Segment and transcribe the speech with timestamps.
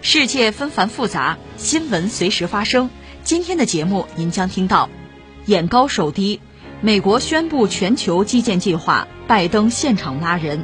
[0.00, 2.88] 世界纷繁复杂，新闻随时发生。
[3.24, 4.88] 今天的节目您将听到：
[5.44, 6.40] 眼高手低，
[6.80, 10.62] 美国宣布全球基建计划，拜登现场拉人。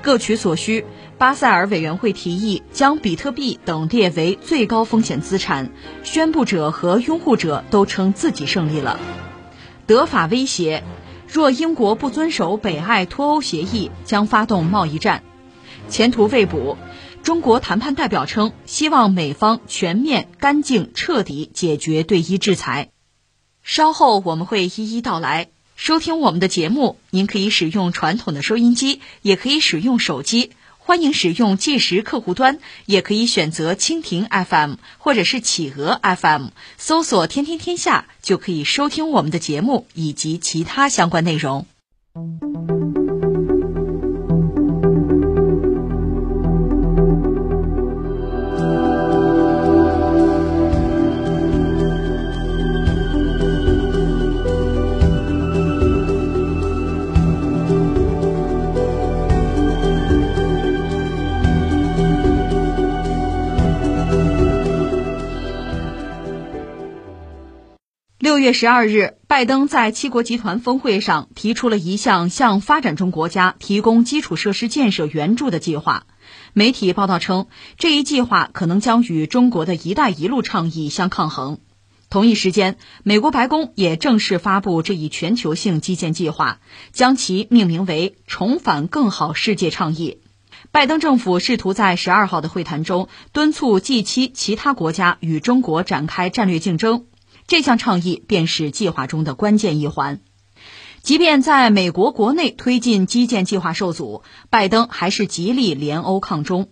[0.00, 0.86] 各取所需，
[1.18, 5.70] 巴塞尔委员会提议将比特币等列为最高风险资产，
[6.02, 8.98] 宣布者和拥护者都称自己胜利了。
[9.86, 10.82] 德法威胁，
[11.28, 15.22] 若英国不遵守北爱脱欧协议，将发动贸易战。
[15.88, 16.78] 前途未卜。
[17.26, 22.90] 中国谈判代表称，希望美方全面、干净、彻底解决对伊制裁。
[23.64, 25.48] 稍后我们会一一道来。
[25.74, 30.52] 收听我们的节目，您可以使用传统的收音机，也可以使用手机。
[30.78, 41.66] 欢迎使用计时客户端，也可以选择蜻蜓 FM 或者是企鹅 FM，搜索“天天天下”就可以收听我们的节目以及其他相关内容。
[68.36, 76.04] 六月十二日，拜登在七国集团峰会上提出了一项向发展中国家提供基础设施建设援助的计划。
[76.52, 77.46] 媒体报道称，
[77.78, 81.60] 这一计划可能将与中国的一带一路倡议相抗衡。
[82.10, 86.58] 同一时间，美国白宫也正式发布这一全球性基建计划，
[86.92, 90.18] 将其命名为“重返更好世界”倡议。
[90.72, 97.06] 拜登政府试图在十二号的会谈中敦促 G 七其他国家与中国展开战略竞争。
[97.46, 100.20] 这项倡议便是计划中的关键一环。
[101.02, 106.68] 即便在美国国内推进基建计划受阻，拜登还是极力联欧抗中。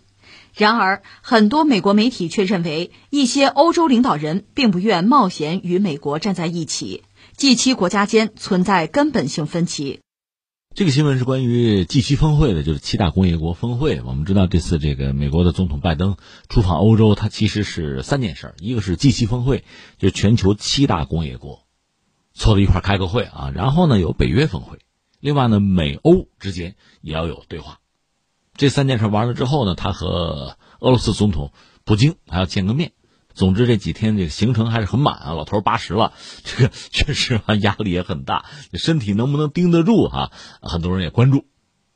[0.52, 7.02] 然而，很多美国媒体却认为，一些欧洲领导人并不愿冒险与美国站在一起
[7.36, 10.03] ，G7 国家间存在根本性分歧。
[10.74, 14.00] 这个新闻是关于 G7 峰会的，就是七大工业国峰会。
[14.00, 16.16] 我们知道，这次这个美国的总统拜登
[16.48, 19.62] 出访欧洲，他其实是三件事：一个是 G7 峰会，
[19.98, 21.62] 就全球七大工业国
[22.32, 24.78] 凑到一块开个会啊；然后呢，有北约峰会；
[25.20, 27.78] 另外呢，美欧之间也要有对话。
[28.56, 31.52] 这三件事完了之后呢，他和俄罗斯总统
[31.84, 32.90] 普京还要见个面。
[33.34, 36.12] 总之这几天这个行程还是很满啊，老头八十了，
[36.44, 40.30] 这个确实啊压力也很大，身体能不能盯得住哈？
[40.62, 41.44] 很多人也关注。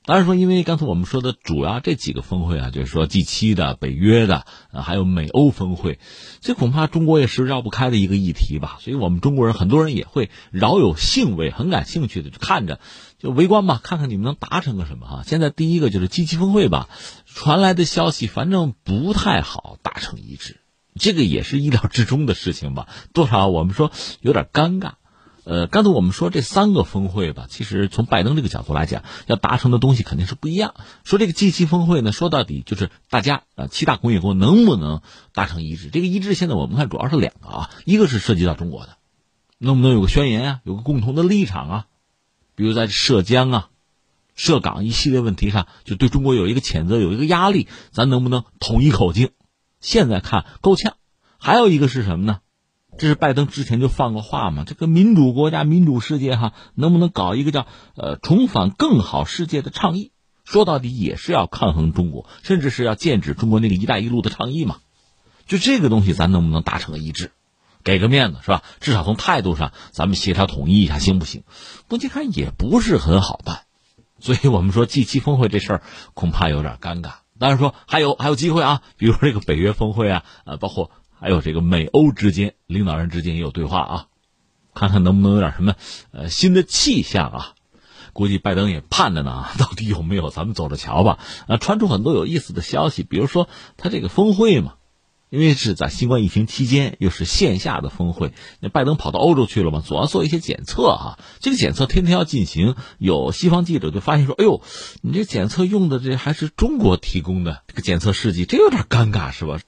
[0.05, 5.99] 当然说，因为刚才我们说的主要这几个峰会啊，就是说 G 七的、北约的，还有美欧峰会，
[6.41, 8.79] 这恐怕中国也是绕不开的一个议题吧。
[8.81, 12.81] 所以我们中国人很多人也会饶有兴味，很感兴趣的就看着，
[13.19, 15.23] 就围观吧，看看你们能达成个什么哈。
[15.27, 16.89] 现在第一个就是 G 七峰会吧，
[17.27, 20.59] 传来的消息反正不太好达成一致。
[20.99, 24.93] 这个也是意料之中的事情吧， 多少我们说有点尴尬。
[25.45, 30.75] 呃，刚才我们说这三个峰会吧，其实从拜登这个角度来讲，要达成的东西肯定是不一样。
[31.05, 35.01] 说这个 G7 峰会呢，说到底就是大家啊，七大工业国能不能
[35.33, 35.89] 达成一致？
[35.89, 38.99] 这个一致现在我们看主要是两个啊，一个是涉及到中国的，
[39.57, 41.87] 能不能有个宣言啊，有个共同的立场啊？
[42.55, 43.69] 比如在涉疆啊、
[44.35, 49.31] 涉港一系列问题上，就对中国有一个谴责，有一个压力，咱能不能统一口径？
[49.81, 50.95] 现在看够呛，
[51.39, 52.41] 还有一个是什么呢？
[52.99, 54.65] 这是拜登之前就放过话嘛？
[54.67, 60.11] 这个民主国家、民主世界哈，能不能搞一个叫呃重返更好世界的倡议？
[60.45, 64.79] 说到底也是要抗衡中国，甚至是要剑指中国那个“一带一路”的倡议嘛？
[65.47, 67.31] 就这个东西，咱能不能达成一致？
[67.85, 68.65] 给个面子是吧？
[68.81, 71.45] 至少从态度上，咱们协调统一一下行不行？
[71.89, 73.61] 目前看也不是很好办，
[74.19, 75.83] 所以我们说 G7 峰会这事儿
[76.15, 77.13] 恐怕有点尴尬。
[77.39, 84.07] 当然说还有还有机会啊，比如这个北约峰会啊，呃，包括还有这个美欧之间领导人之间也有对话啊，
[84.75, 85.75] 看看能不能有点什么
[86.11, 87.55] 呃新的气象啊。
[88.13, 90.31] 估计拜登也盼着呢，到底有没有？
[90.31, 91.19] 咱们走着瞧吧。
[91.47, 94.75] 啊，传出很多有意思的消息，比如说他这个峰会嘛。
[95.31, 101.19] 因为是在新冠疫情期间，又是线下的峰会，那拜登跑到欧洲去了嘛，总要做一些检测哈。
[101.41, 104.63] 这个检测天天要进行，有西方记者就发现说：“哎呦，
[105.03, 109.61] 你这检测用的这还是中国提供的这个检测试剂，这有点尴尬是吧？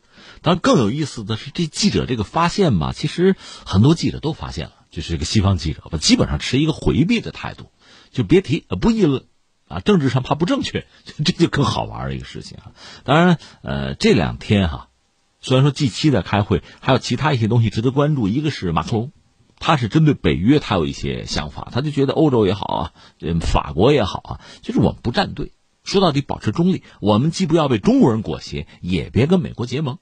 [0.43, 7.71] 当然，更有意思的是，这记者这个发现吧，其实很多记者都发现了，就是这个西方记者吧，基本上持一个回避的态度，
[8.11, 9.25] 就别提，不议论，
[9.69, 10.87] 啊，政治上怕不正确，
[11.25, 12.73] 这就更好玩的一个事情啊。
[13.05, 14.89] 当然，呃，这两天哈，
[15.41, 19.13] 虽然说 G 七在开会，还有其他一些东西值得关注，一个是马克龙，
[19.59, 22.93] 他是针对北约，他有一些想法，他就觉得欧洲也好啊，
[23.41, 25.53] 法国也好啊，就是我们不站队，
[25.83, 29.99] 说到底保持中立，我们既不要被中国人裹挟，也别跟美国结盟。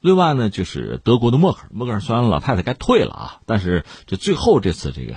[0.00, 5.16] 另外呢，就是德国的默克尔，默克尔虽然老太太该退了啊，但是这最后这次这个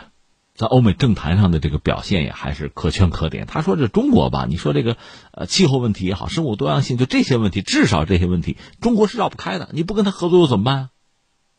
[0.58, 3.46] 在欧美政坛上的这个表现也还是可圈可点。
[3.46, 4.98] 他说这中国吧，你说这个
[5.32, 9.70] 呃气候问题也好，生物多样性就这些问题，至少这些问题中国是绕不开的。
[9.72, 10.90] 你不跟他合作又怎么办？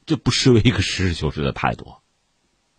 [0.04, 1.86] 这不失为一个实事求是的态度。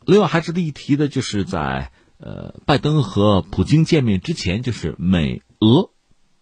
[0.06, 5.92] 另外还值得一提的就是在呃拜登和普京见面之前，就是美俄。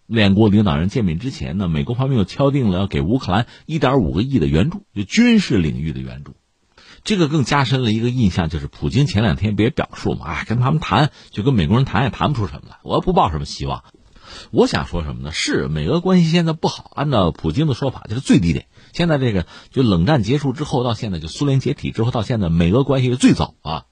[0.06, 6.34] 两国领导人见面之前呢，美国方面又敲定了要给乌克兰一点五个亿的援助，就军事领域的援助。
[7.04, 13.84] 这个更加深了一个印象，就是普京前两天不也表述嘛，啊，跟他们谈就跟美国人谈也谈不出什么来，我不抱什么希望。
[14.50, 15.32] 我想说什么呢？
[15.32, 18.66] 是美俄关系现在不好，按照普京的说法就是最低点。
[18.92, 23.84] 现在这个就冷战结束之后到现在，就苏联解体之后到现在，美俄关系是最早啊。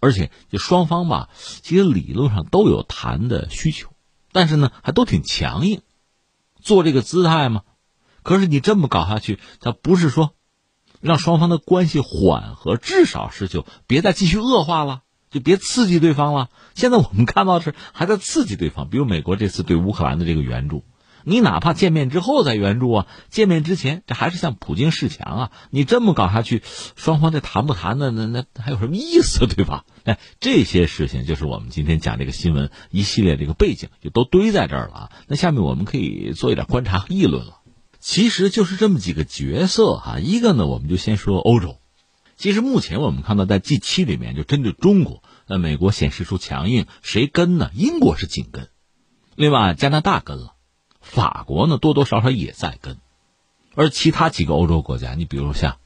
[0.00, 1.30] 而且就双方吧，
[1.62, 3.90] 其实理论上都有谈的需求。
[4.32, 5.80] 但是呢，还都挺强硬，
[6.60, 7.62] 做这个姿态嘛。
[8.22, 10.34] 可是你这么搞下去，他不是说
[11.02, 16.48] 让双方的关系缓和，至少是就别再继续恶化了，就别刺激对方了。
[16.74, 20.84] 现在我们看到是还在刺激对方，比如美国这次对乌克兰的这个援助。
[21.24, 25.50] 你哪怕见面之后再援助啊，见面之前这还是向普京示强啊！
[25.70, 26.62] 你这么搞下去，
[26.96, 29.84] 双方这谈不谈的那那还有什么意思，对吧？
[30.02, 35.10] 哎，这些事情就是我们今天讲这个新闻一系列这个背景，就都堆在这儿了啊。
[35.28, 37.60] 那下面我们可以做一点观察和议论了。
[38.02, 41.78] 其实就是这么几个角色哈，一个呢，我们就先说欧洲。
[42.36, 47.70] 其实目前我们看到在 G 七里面，就针对中国，那美国显示出强硬，谁跟呢？
[47.74, 48.68] 英国是紧跟，
[49.36, 50.54] 另外加拿大跟了。
[51.00, 52.98] 法国呢，多多少少也在跟，
[53.76, 55.76] 而其他几个欧洲国家，你比如像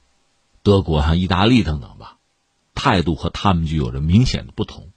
[0.63, 2.17] 德国、像意大利等等吧，
[2.75, 4.89] 态度和他们就有着明显的不同。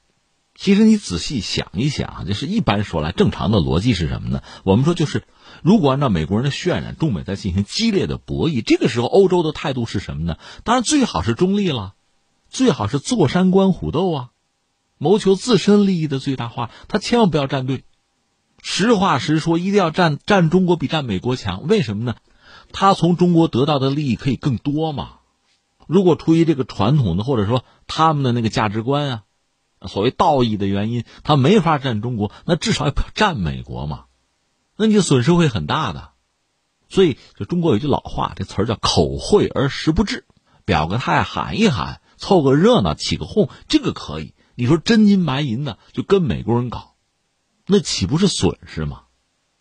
[0.56, 4.42] 其实你仔细想一想，就是一般说来，正常的逻辑是什么呢？
[4.64, 5.24] 我们说就是，
[5.64, 10.38] 如果按照美国人的渲染，中美在进行激烈的博弈，这个时候欧洲的态度是什么呢？
[10.64, 11.96] 当然最好是中立了，
[12.50, 14.30] 最好是坐山观虎斗啊，
[14.98, 17.84] 谋求自身利益的最大化，他千万不要站队。
[18.62, 21.66] 实话实说，一定要站站中国比站美国强。
[21.68, 22.16] 为什么呢？
[22.74, 25.20] 他从中国得到的利益可以更多嘛？
[25.88, 29.24] 如果出于这个传统的或者说他们的那个价值观啊，
[29.88, 34.06] 所谓道义的原因，他没法占中国，那至少要占美国嘛？
[34.82, 36.12] 那你损失会很大的。
[36.88, 40.26] 所以，就中国有句老话，这词儿叫“口惠而实不至”，
[40.64, 44.34] 表个态，喊一喊，凑个热闹，起个哄，这个可以。
[44.56, 46.96] 你说真金白银的，就跟美国人搞。
[47.68, 49.02] 那岂不是损失吗？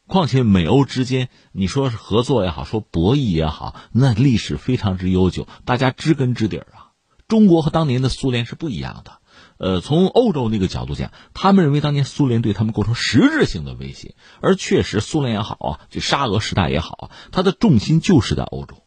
[0.06, 6.93] 况且美欧之间，你说是合作也好，说博弈也好，那历史非常之悠久，大家知根知底儿啊。
[7.26, 9.19] 中国和当年的苏联是不一样的。
[9.59, 18.85] 呃，从欧洲那个角度讲，他们认为当年苏联对他们构成实质性的威胁，而确实苏联也好啊，就沙俄时代也好啊，它的重心就是在欧洲，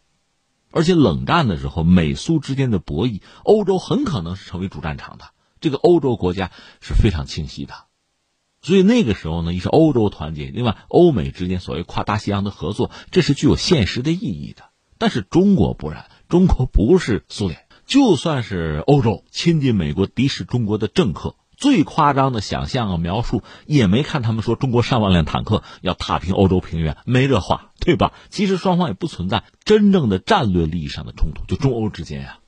[0.72, 5.26] 而且冷战的时候，美苏之间的博弈，欧洲很可能是成为主战场的。
[5.60, 7.74] 这个欧洲国家是非常清晰的。
[8.64, 14.64] 所以那个时候呢，一是欧洲团结，另外欧美之间所谓跨大西洋的合作，这是具有现实的意义的。
[14.98, 28.14] 但是中国不然，中国不是苏联，就算是欧洲亲近美国、敌视中国的政客，最夸张的想象和描述，也没看他们说中国上万辆坦克要踏平欧洲平原，没这话，对吧？
[28.30, 32.40] 其实双方也不存在真正的战略利益上的冲突，就中欧之间呀。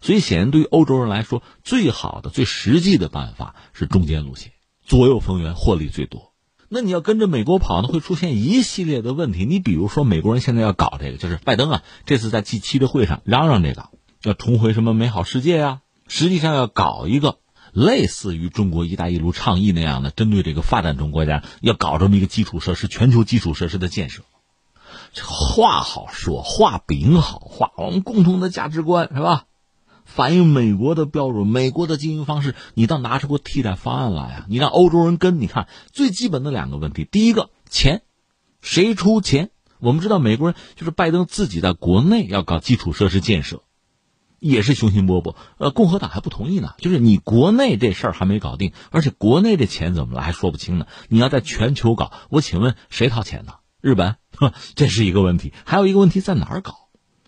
[0.00, 4.52] 所以显然，对于欧洲人来说，最好的、最实际的办法是中间路线。
[4.84, 6.32] 左右逢源，获利最多。
[6.68, 9.44] 那你要跟着美国跑呢，会出现一系列的问题。
[9.44, 13.88] 你比如说，美国人现在要搞这个，就是拜登啊，这次在 G 七的会上嚷嚷这个，
[14.26, 15.82] 要重回什么美好世界呀？
[16.08, 17.38] 实际上要搞一个
[17.72, 24.24] 类似于中国“一带一路”倡议那样的，针对这个发展中国家，要搞这么一个基础设施、全球基础设施的建设。
[25.12, 29.44] 这话好说，画饼好画，我们共同的价值观是吧？
[30.04, 34.46] 反映美国的标准，美国的经营方式，你倒拿出个替代方案来啊！
[34.48, 38.02] 你让欧洲人跟，你看最基本的两个问题：第一个，钱，
[38.60, 39.50] 谁出钱？
[39.78, 43.62] 我们知道美国人就是拜登自己在国内要搞基础设施建设，
[44.38, 45.34] 也是雄心勃勃。
[45.58, 50.86] 呃，共和党还不同意呢，就是你国内这事儿还没搞定，而且国内这钱怎么了还说不清呢。
[51.08, 53.54] 你要在全球搞，我请问谁掏钱呢？
[53.80, 54.16] 日本？
[54.74, 55.52] 这是一个问题。
[55.64, 56.74] 还有一个问题在哪儿搞？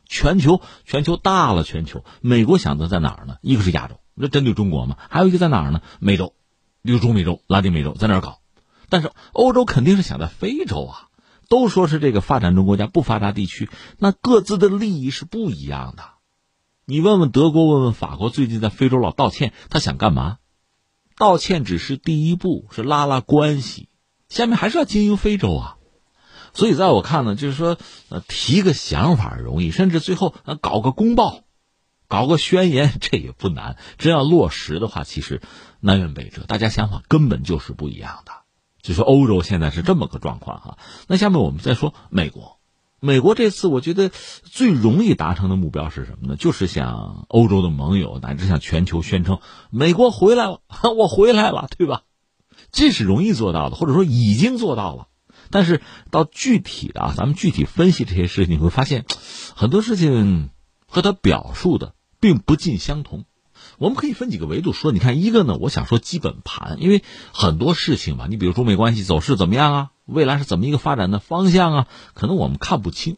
[0.07, 2.05] 全球，全球大了，全球。
[2.21, 3.37] 美国想的在哪儿呢？
[3.43, 5.81] 一个是亚洲，这针对中国嘛；还有一个在哪儿呢？
[6.01, 6.35] 美洲，
[6.83, 8.39] 比如中美洲、拉丁美洲，在哪儿搞？
[8.89, 11.09] 但是欧洲肯定是想在非洲啊。
[11.51, 16.05] 都说是这个发展中国家、不发达地区，那各自的利益是不一样的。
[16.91, 20.39] 你问问德国，问问法国，最近在非洲老道歉，他想干嘛？
[21.19, 23.91] 道歉只是第一步，是拉拉关系，
[24.31, 25.77] 下面还是要经营非洲啊。
[26.55, 27.77] 所以，在我看呢，就是说，
[28.09, 31.43] 呃，提个想法容易，甚至最后呃搞个公报，
[32.09, 33.77] 搞个宣言，这也不难。
[33.99, 35.43] 真要落实的话，其实
[35.81, 38.33] 南辕北辙，大家想法根本就是不一样的。
[38.81, 40.79] 就说欧洲现在是这么个状况哈。
[41.07, 42.58] 那下面我们再说美国，
[43.01, 44.11] 美国这次我觉得
[44.43, 46.37] 最容易达成的目标是什么呢？
[46.37, 49.39] 就是向欧洲的盟友乃至向全球宣称，
[49.71, 50.63] 美国回来了，
[50.97, 52.03] 我回来了，对吧？
[52.73, 55.07] 这是容易做到的，或者说已经做到了。
[55.51, 59.07] 但是到具体的啊，咱们具体分析这些事情，你会发现
[59.55, 60.51] 很多事情
[60.87, 63.25] 和他表述的并不尽相同。
[63.79, 73.17] 我们可以分几个维度说，你看一个呢，我想说基本盘，因为很多事情嘛，你比如中美关系走势怎么样啊，未来是怎么一个发展的方向啊，可能我们看不清，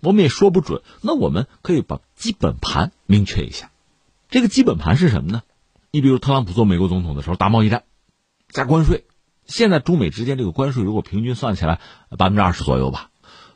[0.00, 0.82] 我们也说不准。
[1.02, 3.70] 那我们可以把基本盘明确一下。
[4.30, 5.42] 这个基本盘是什么呢？
[5.90, 7.84] 你比如特朗普做美国总统的时候，打贸易战，
[8.48, 9.04] 加关税。
[9.44, 11.80] 现在中美之间这个关税如果平均算起来
[12.16, 13.10] 百分之二十左右吧。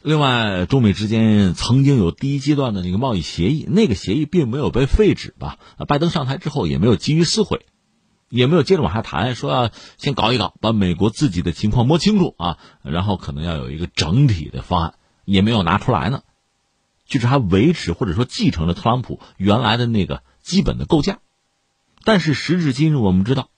[0.07, 5.59] 另外，中美之间曾经有第一阶段的那个贸易协议，那个协议并没有被废止吧？
[5.89, 7.67] 拜登上台之后也没有急于撕毁，
[8.29, 14.95] 也没有接着往下谈，说要先搞一搞，把美国自己的情况摸清楚啊，然后可能要有一个整体的方案，
[15.25, 16.23] 也没有拿出来呢。
[17.05, 21.19] 就是还维持或者说继承了特朗普原来的那个基本的构架，
[22.05, 23.49] 但是时至今日，我们知道。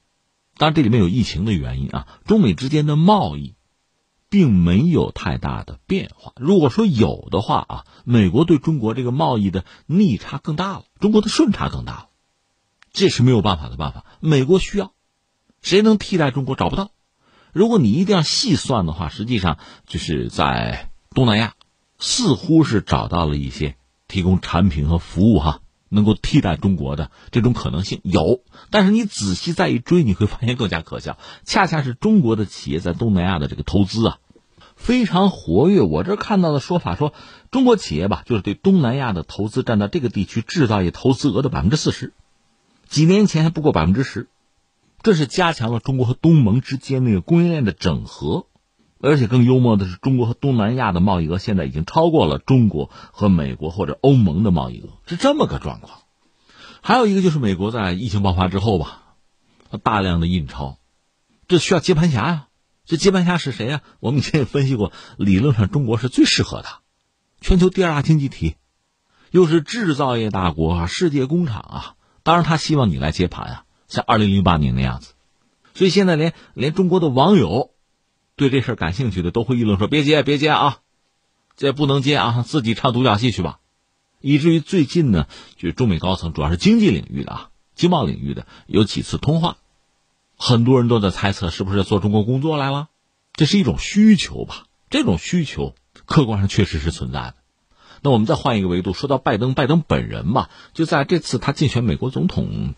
[0.57, 2.09] 当然，这里面有疫情的原因啊。
[2.25, 3.55] 中美之间的贸易，
[4.30, 6.32] 并没有太大的变化。
[6.37, 12.08] 如果说有的话啊，美国对中国这个贸易的逆差更大了，中国的顺差更大了，
[12.92, 14.04] 这是没有办法的办法。
[14.20, 14.92] 美国需要，
[15.62, 16.56] 谁能替代中国？
[16.56, 16.90] 找不到。
[17.52, 21.54] 如果你一定要细算的话，实际上就是在东南亚，
[21.99, 25.61] 似乎是找到了一些提供产品和服务哈。
[25.88, 31.18] 能够替代中国的这种可能性有，但是你仔细再一追，你会发现更加可笑。
[31.45, 34.18] 恰恰是中国的企业在东南亚的这个投资啊，
[34.76, 35.80] 非常活跃。
[35.80, 37.14] 我这看到的说法说，
[37.50, 42.12] 中国企业吧，就是对东南亚的投资占到这个地区制造业投资额的百分之四十，
[42.88, 44.28] 几年前还不过百分之十。
[45.00, 48.48] 这是加强了中国和东盟之间那个供应链的整合。
[49.00, 56.00] 而且更幽默的是，中国和东南亚的贸易额现在已经超过了中国和美国或者欧盟的贸易额，是这么个状况。
[56.81, 59.02] 还有一个就是美国在疫情爆发之后吧，
[59.85, 60.78] 大量的印钞，
[61.47, 62.49] 这需要接盘侠呀。
[62.87, 63.83] 这接盘侠是谁呀？
[64.00, 66.69] 我们以前也分析过，理论上中国是最适合的，
[67.40, 68.57] 全球第二大经济体，
[69.31, 71.95] 又是制造业大国啊，世界工厂啊。
[72.25, 75.14] 当然，他希望你来接盘啊，像二零零八年那样子。
[75.75, 77.71] 所以现在连连中国的网友。
[78.38, 80.78] 对这事儿感兴趣的都会议论说：“别接，别接啊，
[81.57, 83.59] 这不能接啊，自己唱独角戏去吧。”
[84.23, 85.26] 以至于最近呢，
[85.57, 89.59] 就中美高层，主要是经济领域的啊，经贸领域的有几次通话，
[90.37, 92.88] 很多人都在猜测是不是做中国工作来了。
[93.35, 94.64] 这是一种需求吧？
[94.88, 95.75] 这种需求
[96.07, 97.35] 客观上确实是存在的。
[98.02, 102.75] 那我们再换一个维度，说到拜登，拜登本人吧，就在这次他竞选美国总统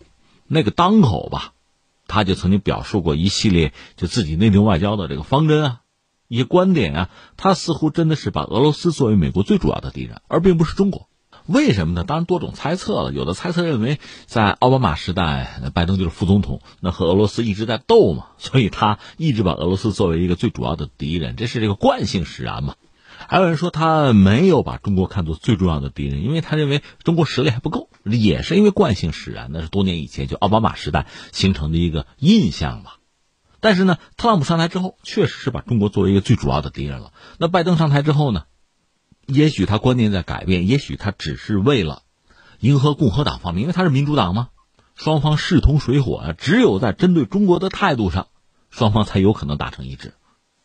[0.47, 1.53] 那个当口吧。
[2.11, 5.81] 他就曾经表述过一系列就自己内定外交的这个方针啊，
[6.27, 11.07] 一些观点啊，他似乎真的是把俄罗斯作为美国最主要的敌人，而并不是中国。
[11.47, 12.03] 为什么呢？
[12.03, 13.11] 当然多种猜测了。
[13.11, 22.75] 有的猜测认为，在奥巴马时代，拜登就是副总统，那和俄罗斯一直在斗嘛， 所以他一直把俄罗斯作为一个最主要的敌人，这是这个惯性使然嘛。
[23.27, 29.49] 还有人说他没有把中国看作最重要的敌人，因为他认为中国实力还不够，也是因为惯性使然。
[29.51, 32.97] 那是多年以前就奥巴马时代形成的一个印象吧。
[33.59, 37.13] 但是呢，特朗普上台之后，确实是把中国作为一个最主要的敌人了。
[37.37, 38.45] 那拜登上台之后呢，
[39.27, 42.03] 也许他观念在改变，也许他只是为了
[42.59, 44.49] 迎合共和党方面，因为他是民主党嘛，
[44.95, 46.33] 双方势同水火啊。
[46.33, 48.27] 只有在针对中国的态度上，
[48.69, 50.13] 双方才有可能达成一致。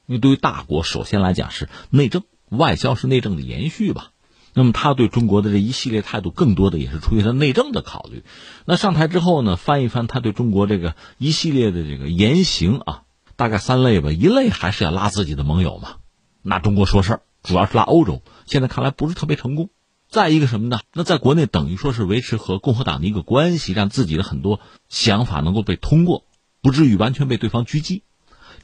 [0.06, 2.22] 因为对于大国，首先来讲是内政。
[2.48, 4.12] 外交是内政的延续吧，
[4.58, 8.24] 那么他对中国的这一系列态度，更多的也是出于他内政的考虑。
[8.64, 13.02] 那上台之后呢，翻一翻他对中国这个一系列的这个言行啊，
[13.36, 14.10] 大概三类吧。
[14.10, 15.96] 一类还是要拉自己的盟友嘛，
[16.40, 18.22] 拿中国说事儿，主要是拉欧洲。
[18.46, 19.68] 现在看来不是特别成功。
[20.08, 20.80] 再一个什么呢？
[20.94, 26.24] 那在国内等于说是维持和共和党的一个关系，让自己的很多想法能够被通过，
[26.62, 28.04] 不至于完全被对方狙击。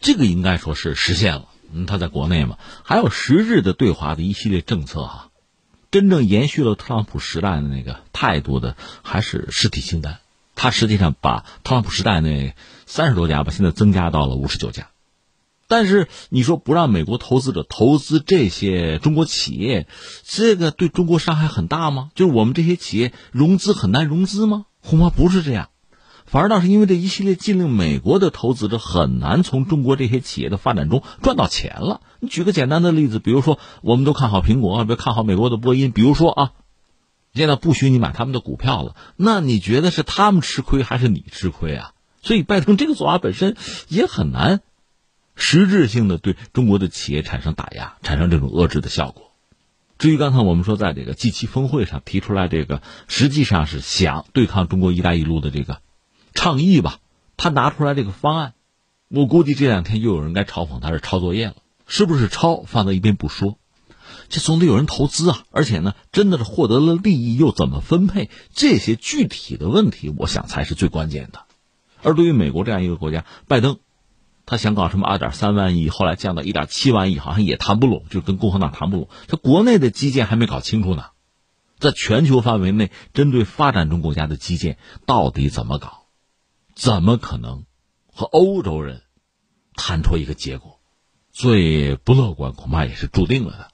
[0.00, 1.48] 这个应该说是实现了。
[1.70, 5.28] 嗯，他在国内嘛，还有实质的对华的一系列政策哈，
[5.92, 10.18] 真正延续了特朗普时代的那个态度的，还是实体清单。
[10.54, 12.54] 他实际上把特朗普时代那
[12.86, 14.88] 三十多家吧，现在增加到了五十九家。
[15.68, 19.86] 但是你说不让美国投资者投资这些中国企业，
[20.24, 22.10] 这个对中国伤害很大吗？
[22.14, 24.64] 就是我们这些企业融资很难融资吗？
[24.82, 25.68] 恐怕不是这样，
[26.32, 32.00] 反而倒是因为这一系列禁令，美国的投资者很难从中国这些企业的发展中赚到钱了。
[32.20, 36.52] 你举个简单的例子，比如说我们都看好苹果，别看好美国的波音，比如说啊，
[37.34, 41.92] 现在不许你买他们的股票了，那你觉得是他们吃亏还是你吃亏啊？
[42.22, 43.54] 所以拜登这个做法本身
[43.88, 44.62] 也很难。
[45.34, 49.32] 实质性的对中国的企业产生打压，产生这种遏制的效果。
[49.98, 55.82] 至于刚才我们说，在这个 G7 峰会上提出来这个，实际上是想对抗中国“一带一路”的这个
[56.34, 56.98] 倡议吧？
[57.36, 58.54] 他拿出来这个方案，
[59.08, 61.54] 我估计这两天又有人该嘲讽他是抄作业了。
[61.86, 62.62] 是不是抄？
[62.62, 63.58] 放在一边不说，
[64.28, 65.44] 这总得有人投资啊！
[65.50, 68.30] 而且呢，真的是获得了利益又怎么分配？
[68.54, 71.40] 这些具体的问题，我想才是最关键的。
[72.02, 73.78] 而对于美国这样一个国家，拜登。
[74.44, 79.08] 他想搞什么二点三万亿，后来降到一点七万亿，好像也谈不拢，就跟共和党谈不拢。
[79.28, 81.06] 他国内的基建还没搞清楚呢，
[81.78, 86.01] 在全球范围内，针对发展中国家的基建到底怎么搞，
[86.74, 87.66] 怎么可能
[88.06, 89.02] 和欧洲人
[89.74, 90.80] 谈出一个结果？
[91.30, 93.71] 最不乐观，恐怕也是注定了的。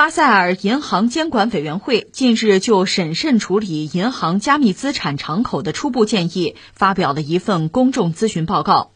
[0.00, 8.92] 巴塞尔银行监管委员会近日就审慎处理银行加密资产敞口的初步建议发表了一份公众咨询报告。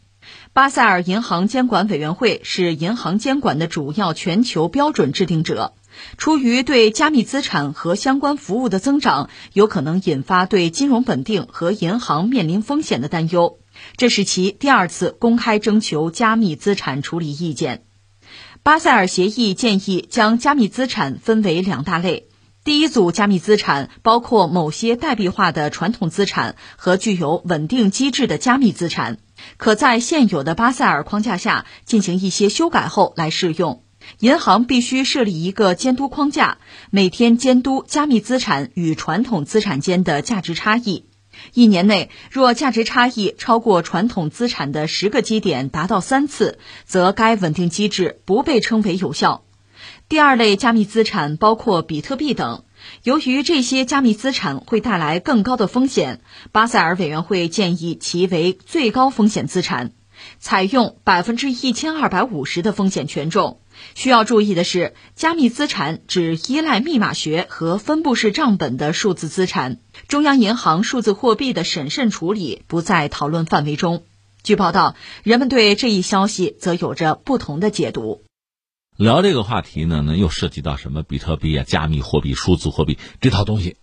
[0.55, 5.75] 巴塞尔银行监管委员会是银行监管的主要全球标准制定者。
[6.17, 13.59] 出于对加密资产和相关服务的增长有可能引发对金融稳定和银行面临风险的担忧，
[13.99, 17.85] 这是其第二次公开征求加密资产处理意见。
[18.65, 22.29] 巴塞尔协议建议将加密资产分为两大类。
[22.65, 29.19] 第一组加密资产包括某些代币化的传统资产和具有稳定机制的加密资产，
[29.59, 33.85] 可在现有的巴塞尔框架下进行一些修改后来适用。
[34.21, 36.57] 银行必须设立一个监督框架，
[36.91, 41.05] 每天监督加密资产与传统资产间的价值差异。
[41.53, 49.45] 一年内，若价值差异超过传统资产的十个基点达到三次，则该稳定机制不被称为有效。
[50.09, 52.65] 第二类加密资产包括比特币等，
[53.03, 56.21] 由于这些加密资产会带来更高的风险，
[56.53, 59.93] 巴塞尔委员会建议其为最高风险资产，
[60.39, 63.61] 采用百分之一千二百五十的风险权重。
[63.95, 74.05] 需要注意的是，加密资产只依赖密码学和分布式账本的数字资产，中央银行数字货币的审慎处理不在讨论范围中。
[74.43, 78.23] 据报道，人们对这一消息则有着不同的解读。
[78.97, 83.77] 聊这个话题呢，那又涉及到什么比特币啊、加密货币、数字货币这套东西。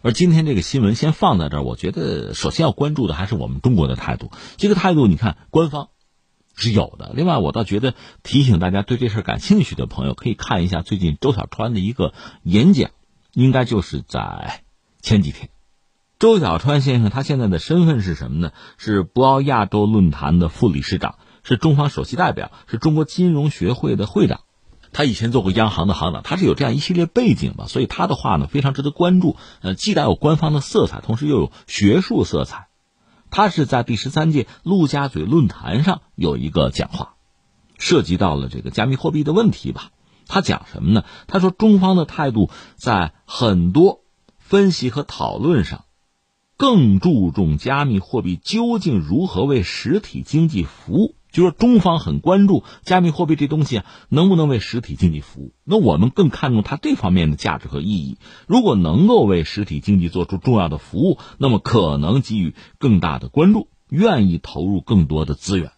[0.00, 4.30] 而今天这个新闻先放在这儿，我觉得首先要关注的还是我们中国的态度。
[4.56, 5.90] 这个态度，你看官方。
[6.58, 7.12] 是有的。
[7.14, 12.90] 另外，我倒觉得提醒大家，对这事儿感兴趣的朋友可以看一下最近周小川的一个演讲，
[13.32, 14.62] 应该就是在
[15.00, 15.48] 前几天。
[16.18, 18.52] 周小川先生他现在的身份是什么呢？
[18.76, 24.40] 是博鳌亚洲论坛的副理事长，是中方首席代表，是中国金融学会的会长。
[24.90, 29.36] 他以前做过央行的行长，他是有这样一系列背景吧，所以他的话呢非常值得关注。
[29.60, 32.67] 呃，既带有官方的色彩，同时又有学术色彩。
[33.30, 37.14] 他是在第十三届陆家嘴论坛上有一个讲话，
[37.78, 39.90] 涉及到了这个加密货币的问题吧。
[40.26, 41.04] 他讲什么呢？
[41.26, 44.00] 他说中方的态度在很多
[44.38, 45.84] 分析和讨论上，
[46.56, 51.14] 更注重加密货币究竟如何为实体经济服务。
[51.38, 55.54] 就说中方很关注加密货币这东西啊，能不能为实体经济服务？
[55.62, 58.18] 那我们更看重它这方面的价值和意义。
[58.48, 65.70] 如果能够为实体经济做出重要的服务，那么可能给予更大的关注，愿意投入更多的资源，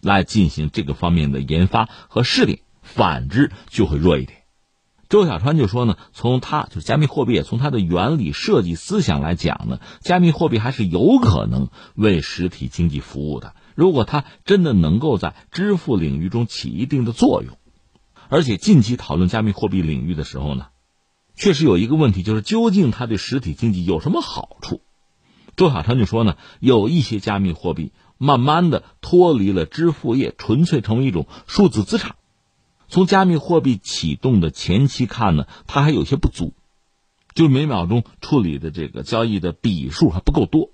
[0.00, 2.60] 来进行这个方面的研发和试点。
[2.80, 4.38] 反之就会弱一点。
[5.08, 13.54] 周小川就说呢，从他就是加密货币，从它的原理、设计、思想来讲呢，加密货币还是有可能为实体经济服务的。
[13.74, 17.58] 如果它真的能够在支付领域中起一定的作用，
[18.28, 20.68] 而且近期讨论加密货币领域的时候呢，
[21.34, 24.80] 确实有一个问题，就是究竟它对实体经济有什么好处？
[25.56, 32.16] 周小川就说呢，有一些加密货币慢慢的脱离了支付业，纯粹成为一种数字资产。
[32.88, 36.54] 从加密货币启动的前期看呢，它还有些不足，
[37.34, 40.70] 就每秒钟处理的这个交易的笔数还不够多。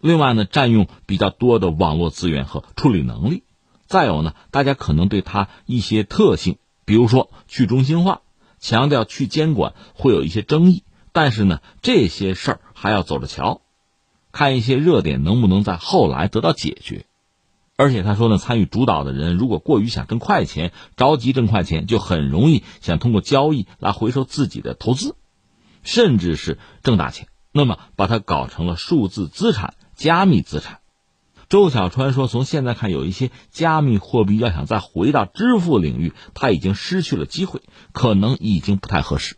[0.00, 3.44] 另外呢，占用比较多的网络资源和处理能力。
[3.86, 8.22] 再有呢，大家可能对它一些特性，比如说去中心化。
[8.60, 10.82] 强调去监管会有一些争议，
[11.12, 13.60] 但是呢，这些事儿还要走着瞧，
[14.32, 17.06] 看一些热点能不能在后来得到解决。
[17.76, 25.14] 而且他说呢，参与主导的人如果过于想挣快钱，着急挣快钱，就很容易想通过交易来回收自己的投资，
[25.84, 27.28] 甚至是挣大钱。
[27.52, 30.78] 那么把它搞成了数字资产、加密资产。
[31.48, 39.36] 周小川说：“从现在看，有一些加密货币要想再回到支付领域，它已经失去了机会，可能已经不太合适，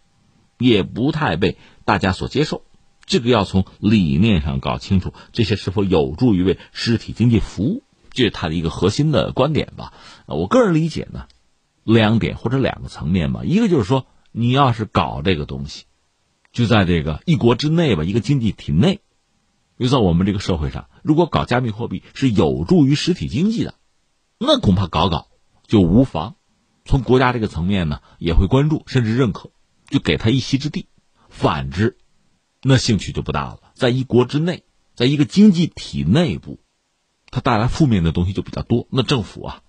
[0.58, 2.62] 也不太被大家所接受。
[3.06, 9.94] 这个要从理念上搞清楚，这些是否有助于为实体经济服务，这是他的一个核心的观点吧。
[10.26, 11.26] 我个人理解呢，
[11.84, 13.44] 两点或者两个层面吧。
[13.44, 15.84] 一个就是说，你要是搞这个东西，
[16.52, 19.00] 就在这个一国之内吧，一个经济体内。”
[19.80, 23.74] 就在我们这个社会上，如果搞加密货币是有助于实体经济的，
[24.38, 25.28] 那恐怕搞搞
[25.66, 26.36] 就无妨。
[26.84, 29.52] 从国家这个层面呢，也会关注甚至认可，
[29.88, 30.86] 就给他一席之地。
[31.30, 31.96] 反之，
[32.62, 33.60] 那兴趣就不大了。
[33.72, 34.64] 在一国之内，
[34.94, 36.60] 在一个经济体内部，
[37.30, 38.86] 它带来负面的东西就比较多。
[38.90, 39.62] 那政府啊，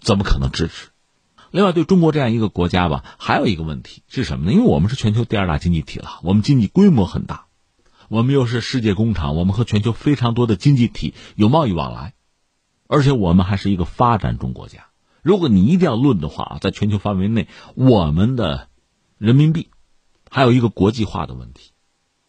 [0.00, 0.88] 怎么可能支持？
[1.50, 4.52] 另外，对中国这样一个国家吧，还有一个问题是什么呢？
[4.52, 7.46] 因为我们是全球第二大经济体了，我们经济规模很大。
[8.08, 12.14] 我们又是世界工厂，我们和全球非常多的经济体有贸易往来，
[12.86, 14.86] 而且我们还是一个发展中国家。
[15.22, 18.68] 如果你一定要论的话啊，在全球范围内，我们的
[19.16, 19.70] 人民币
[20.30, 21.72] 还有一个国际化的问题，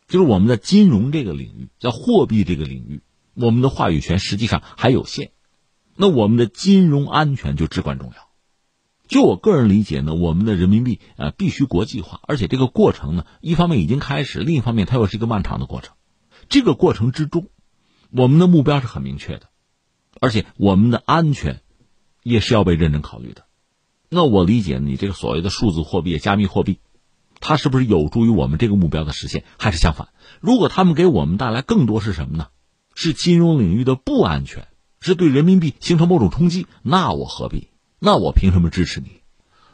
[0.08, 3.02] 就是我们在金融这个领域，在货币这个领域，
[3.34, 5.32] 我们的话语权实际上还有限。
[5.98, 8.25] 那我们的金融安全就至关重要。
[9.08, 15.96] 就我个人理解呢，我们的人民币呃必须国际化，而且这个过程呢，一方面已经开始，另一方面它又是一个漫长的过程。
[16.50, 17.48] 这个过程之中，
[18.12, 19.50] 我们的目标是很明确的，
[20.20, 21.62] 而且我们的安全
[22.24, 23.46] 也是要被认真考虑的。
[24.10, 26.80] 那我理解你这个所谓的数字货币、加密货币，
[27.40, 29.44] 它是不是有助于我们这个目标的实现？
[29.58, 30.10] 还是相反？
[30.40, 32.48] 如果他们给我们带来更多是什么呢？
[32.94, 34.68] 是金融领域的不安全，
[35.00, 36.66] 是对人民币形成某种冲击？
[36.82, 37.68] 那我何必？
[38.06, 39.08] 那我凭什么支持你？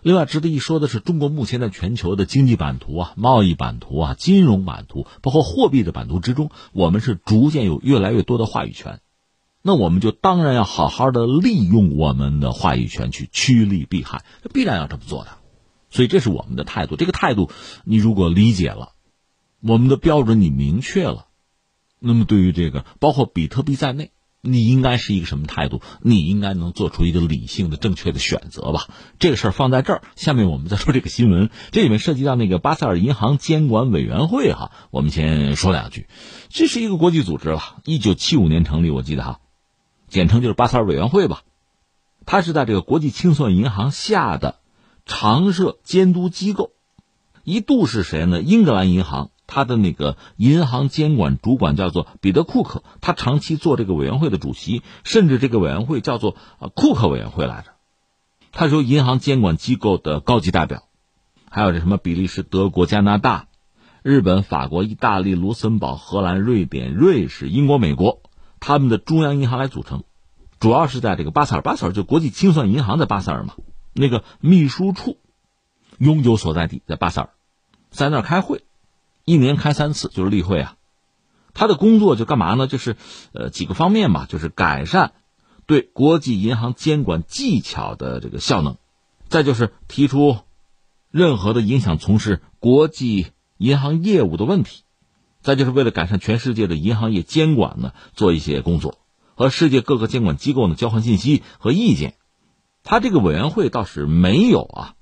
[0.01, 9.01] 另外，值得一说的是，中国目前在全球的经济版图啊、贸易版图啊、金融版图，包括货币的版图之中，我们是逐渐有越来越多的话语权。
[9.61, 15.31] 那我们就当然要好好的利用我们的话语权去趋利避害，必然要这么做的。
[15.89, 16.95] 所以，这是我们的态度。
[16.95, 17.51] 这个态度，
[17.83, 18.93] 你如果理解了，
[19.59, 21.25] 我们的标准你明确了，
[21.99, 24.11] 那么对于这个，包括比特币在内。
[24.41, 25.81] 你应该是一个什么态度？
[26.01, 28.87] 你应该能做出一个理性的、正确的选择吧。
[29.19, 31.51] 这个事儿放在这儿，下面我们再说这个新闻。
[31.71, 36.07] 这里面涉及到那个巴塞尔银行监管委员会哈，我们先说两句。
[36.49, 39.39] 这是一个国际组织了，一九七五年成立，我记得哈，
[40.07, 41.43] 简称就是巴塞尔委员会吧。
[42.25, 44.59] 它是在这个国际清算银行下的
[45.05, 46.71] 常设监督机构，
[47.43, 48.41] 一度是谁呢？
[48.41, 49.29] 英格兰银行。
[49.53, 57.71] 他的那个银行监管主管叫做彼得·库克，他长期做这个委员会的主席，甚至这个委员会叫做呃库克委员会来着。
[58.53, 60.83] 他是由银行监管机构的高级代表，
[61.49, 63.47] 还有这什么比利时、德国、加拿大、
[64.03, 68.21] 日本、法国、意大利、卢森堡、荷兰、瑞典、瑞士、英国、美国
[68.61, 70.05] 他们的中央银行来组成，
[70.61, 73.55] 主要是在这个巴塞尔，巴塞尔就国际清算银行在巴塞尔嘛，
[73.91, 75.17] 那个秘书处
[75.97, 77.29] 永久所在地在巴塞尔，
[77.89, 78.63] 在那开会。
[79.31, 80.75] 一年开三次，就是例会啊。
[81.53, 82.67] 他的工作就干嘛呢？
[82.67, 82.97] 就是
[83.31, 85.13] 呃几个方面吧，就是改善
[85.65, 88.75] 对国际银行监管技巧的这个效能，
[89.29, 90.39] 再就是提出
[91.11, 94.83] 任何的影响从事国际银行业务的问题，
[95.41, 98.97] 再就是为了改善全世界的银行业监管呢，做一些工作，
[99.35, 102.15] 和世界各个监管机构呢交换信息和意见。
[102.83, 104.95] 他这个委员会倒是没有啊，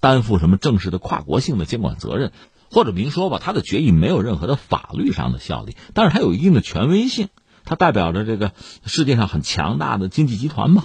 [0.00, 2.32] 担负什么正式的跨国性的监管责任。
[2.70, 7.28] 或者明说吧，他的决议没有任何的法律上的效力，但是它有一定的权威性，
[7.64, 8.52] 它代表着这个
[8.84, 10.84] 世界上很强大的经济集团嘛，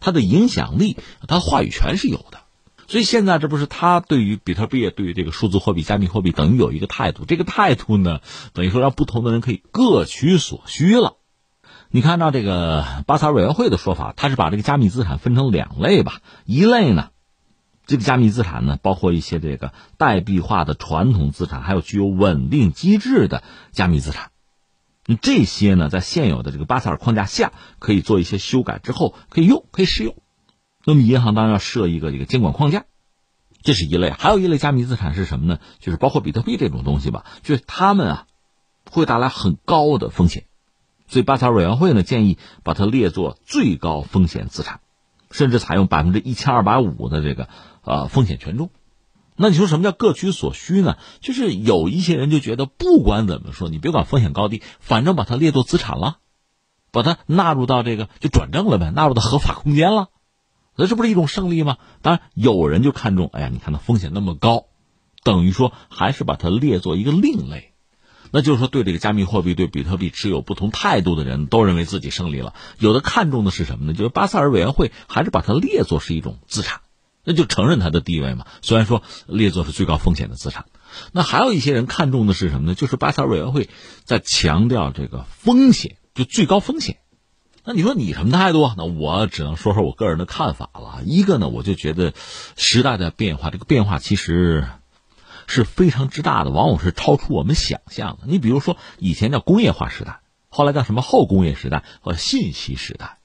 [0.00, 0.96] 它的影响力，
[1.28, 2.38] 它话语权是有的。
[2.86, 8.20] 所以现在这不是他对于比特币、对于这个数字货币、加密货币等于有一个态度，这个态度呢，
[8.52, 11.16] 等于说让不同的人可以各取所需了。
[11.88, 17.08] 你看到这个巴萨委员会的说法，他是把这个加密资产分成两类吧，一类呢。
[17.86, 23.42] 这个加密资产呢，包括一些这个代币化的传统资产，还有具有稳定机制的
[23.72, 24.30] 加密资产。
[25.20, 30.16] 这些呢，在现有的这个巴塞尔框架下，可以做一些修改之后可以用，可以适用。
[30.86, 32.86] 那么银行当然要设一个这个监管框架，
[33.62, 34.10] 这是一类。
[34.10, 35.58] 还有一类加密资产是什么呢？
[35.78, 38.26] 就是包括比特币这种东西吧，就是他们啊，
[38.90, 40.44] 会带来很高的风险，
[41.06, 44.80] 所以巴塞尔委员会呢建议把它列作最高风险资产，
[45.34, 47.48] 甚至采用百分之一千二百五的这个
[47.82, 48.70] 呃风险权重。
[49.34, 50.96] 那你说什么叫各取所需呢？
[51.18, 56.18] 就是有一些人就觉得，不管怎么说，你别管风险高低，反正把它列作资产了，
[56.92, 60.10] 把它纳入到这个就转正了呗，纳入到合法空间了，
[60.76, 61.78] 那这不是一种胜利吗？
[62.00, 64.66] 当然，有人就看中，哎呀，你看它风险那么高，
[65.24, 67.73] 等于说还是把它列作一个另类，
[68.34, 72.52] 那就是说对这个加密货币、对比特币持有不同态度的人都认为自己胜利了。
[72.80, 73.92] 有的看重的是什么呢？
[73.92, 76.80] 就是巴塞尔委员会还是把它列作是一种资产。
[77.22, 78.44] 那就承认它的地位嘛。
[78.60, 80.66] 虽然说列作是最高风险的资产，
[81.12, 82.74] 那还有一些人看重的是什么呢？
[82.74, 83.70] 就是巴塞尔委员会
[84.02, 86.96] 在强调这个风险，就最高风险。
[87.64, 88.68] 那你说你什么态度？
[88.76, 91.02] 那我只能说说我个人的看法了。
[91.04, 92.14] 一个呢，我就觉得
[92.56, 94.66] 时代的变化，这个变化其实
[95.46, 98.26] 是非常之大的，往往是超出我们想象的。
[98.26, 103.18] 你比如说，以前叫工业化时代，后来叫什么后工业时代和信息时代。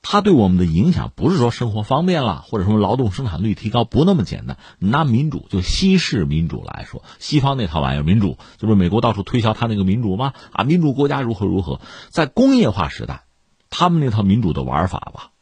[0.00, 4.56] 它对我们的影响不是说生活方便了，或者说劳动生产率提高，不那么简单。
[4.78, 10.34] 拿民主就西式民主来说，西方那套玩意儿民主，就是美国到处推销他那个民主吗？
[10.52, 11.80] 啊，民主国家如何如何？
[12.10, 13.24] 在工业化时代，
[13.70, 15.32] 他们那套民主的玩法吧，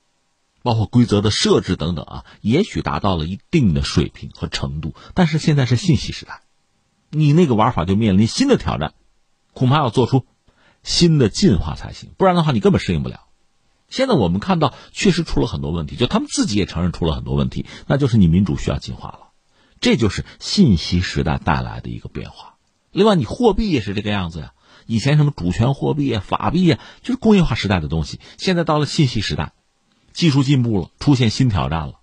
[0.66, 4.96] 包括规则的设置等等啊，也许达到了一定的水平和程度。
[5.14, 6.40] 但是现在是信息时代，
[7.11, 8.94] 你那个玩法就面临新的挑战，
[9.52, 10.26] 恐怕要做出
[10.83, 13.20] 新的进化才行，不然的话你根本适应不了。
[13.88, 19.29] 现在我们看到，确实出了很多问题，就他们自己也承认出了很多问题，那就是你民主需要进化了，
[19.81, 22.57] 这就是信息时代带来的一个变化。
[22.90, 24.52] 另外，你货币也是这个样子呀，
[24.87, 29.52] 以前什么主权货币啊、法币啊，就是工业化时代的东西，现在到了信息时代，
[30.16, 32.00] 技术进步了，出现新挑战了，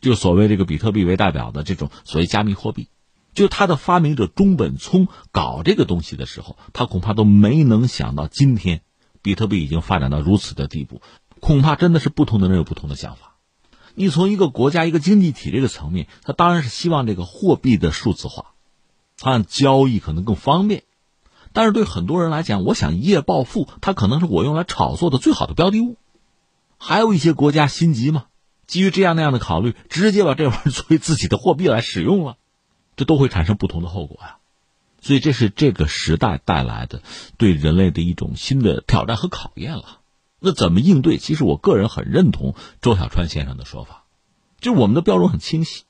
[0.00, 2.88] 就所谓这个比特币为代表的这种所谓加密货币，
[3.34, 8.82] 就它的发明者中本聪搞这个东西的时候，他恐怕都没能想到今天。
[9.22, 11.00] 比特币已经发展到如此的地步，
[11.40, 13.36] 恐怕真的是不同的人有不同的想法。
[13.94, 18.54] 你从一个国家、一个经济体这个层面，他当然是希望这个货币的数字化，
[19.18, 20.82] 它交易可能更方便。
[21.52, 25.96] 但是对很多人来讲，我想一夜暴富，它可能是我用来炒作的最好的标的物。
[26.78, 28.26] 还有一些国家心急嘛，
[28.66, 32.36] 基于这样那样的考虑，直接把这玩意儿作为自己的货币来使用了，
[32.96, 34.38] 这都会产生不同的后果呀。
[35.00, 37.02] 所以这是这个时代带来的
[37.36, 40.00] 对人类的一种新的挑战和考验了。
[40.40, 41.16] 那怎么应对？
[41.16, 44.04] 其实我个人很认同周小川先生的说法，
[44.60, 45.84] 就我们的标准很清晰。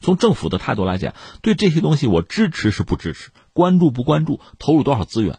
[0.00, 5.38] 从政府的态度来讲，对这些东西我支持是不支持，关注不关注，投入多少资源，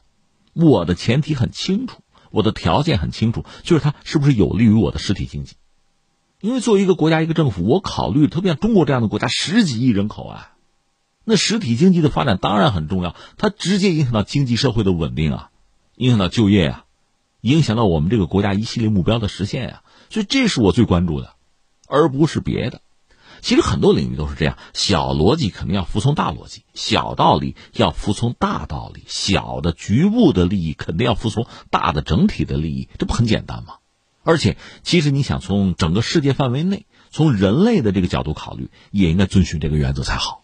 [0.53, 2.01] 我的前提很清楚，
[2.37, 5.55] 我的条件很清楚，就是它是不是有利于我的实体经济。
[6.39, 10.53] 因为作为一个国家一个政府，我考虑，特别像中国这样的国家，十几亿人口啊。
[11.23, 15.49] 那实体经济的发展当然很重要，它直接影响到经济社会的稳定啊，
[15.95, 16.85] 影响到就业啊，
[17.41, 19.81] 影响到我们这个国家一系列目标的实现呀。
[20.11, 21.33] 所以这是我最关注的，
[21.87, 22.81] 而不是别的。
[23.41, 33.75] 其实很多领域都是这样，小逻辑肯定要服从大逻辑，小道理要服从大道理，小的局部的利益肯定要服从大的整体的利益，这不很简单吗？
[34.23, 40.43] 而且，其实你想从整个世界范围内，从人类的这个角度考虑，也应该遵循这个原则才好。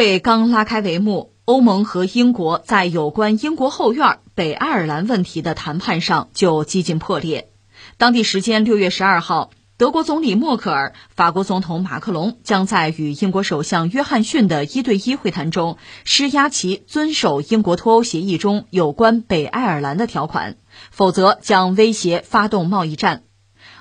[0.00, 7.50] 会刚拉开帷幕，欧盟和英国在有关英国后院北爱尔兰问题的谈判上就几近破裂。
[7.98, 20.56] 当地时间六月十二号，德国总理默克尔、法国总统马克龙将在与英国首相约翰逊的一对一会谈中施压其遵守英国脱欧协议中有关北爱尔兰的条款，
[20.90, 23.24] 否则将威胁发动贸易战。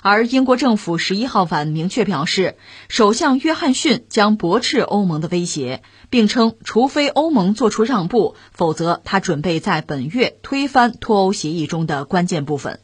[0.01, 2.55] 而英国政府十一号晚明确表示，
[2.87, 12.79] 首相约翰逊将驳斥欧盟的威胁，并称，除非欧盟做出让步，否则他准备在本月推翻脱欧协议中的关键部分。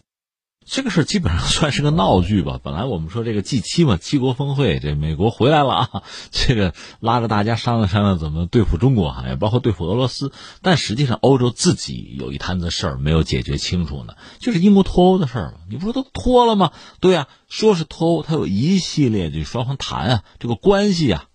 [0.68, 2.60] 这个事基本上 算是个闹剧吧。
[2.62, 10.32] 本来我们说这个 G 七嘛，七国峰会，这美国回来了啊，这个拉着大家商量商量怎么对付中国哈，也包括对付俄罗斯。
[10.64, 15.60] 但实际上，欧洲自己有一摊子事儿没有解决清楚呢，就是英国脱欧的事儿嘛。
[15.70, 16.72] 你不说都脱了吗？
[17.00, 21.26] 对呀，说是脱欧，它有一系列就双方谈啊，这个关系啊，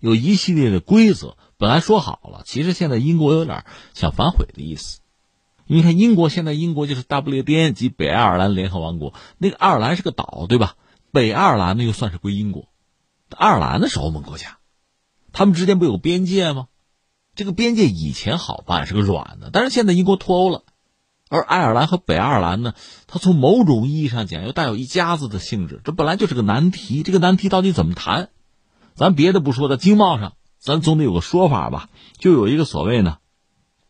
[0.00, 1.36] 有一系列的规则。
[1.58, 5.01] 本来说好了，其实现在英国有点想反悔的意思。
[5.66, 10.74] 你看，英国现在英国就是大不列颠及北爱尔兰联合王国，那个爱尔兰是个岛，对吧？
[11.12, 12.68] 北爱尔兰呢又算是归英国，
[13.30, 14.58] 爱尔兰的是欧盟国家，
[15.32, 16.66] 他们之间不有边界吗？
[17.34, 20.64] 这个边界以前好办，是个软的，但是现在英国脱欧了，
[21.30, 22.74] 而爱尔兰和北爱尔兰呢，
[23.06, 27.02] 它从某种意义上讲又带有一家子的性质，这本来就是个难题。
[27.02, 28.28] 这个难题到底怎么谈？
[28.94, 31.88] 咱别的不说，在经贸上，咱总得有个说法吧？
[32.18, 33.16] 就有一个所谓呢。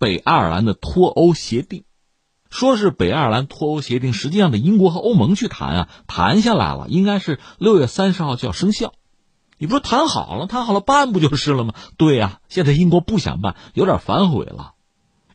[0.03, 1.85] 北爱尔兰的脱欧协定，
[2.51, 8.95] 说是北爱尔兰脱欧协定，实际上的英国和欧盟去谈啊，谈下来了，应该是六月三十号就要生效。
[9.59, 11.75] 你不是谈好了，谈好了办不就是了吗？
[11.97, 14.73] 对呀，现在英国不想办，有点反悔了，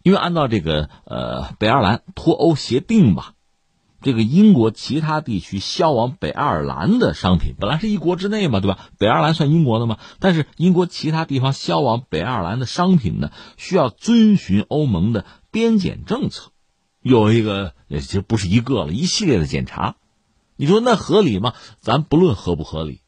[0.03, 3.35] 因为按照这个呃北爱尔兰脱欧协定吧。
[4.01, 8.89] 这个英国其他地区销往北爱尔兰的商品，本来是一国之内嘛，对吧？
[8.99, 9.97] 北爱尔兰算英国的嘛？
[10.19, 16.51] 但是英国其他地方销往北爱尔兰的商品呢，需要遵循欧盟的边检政策，
[17.01, 19.95] 有一个也就不是一个了，一系列的检查。
[20.55, 21.53] 你说那合理吗？
[21.79, 23.01] 咱不论合不合理，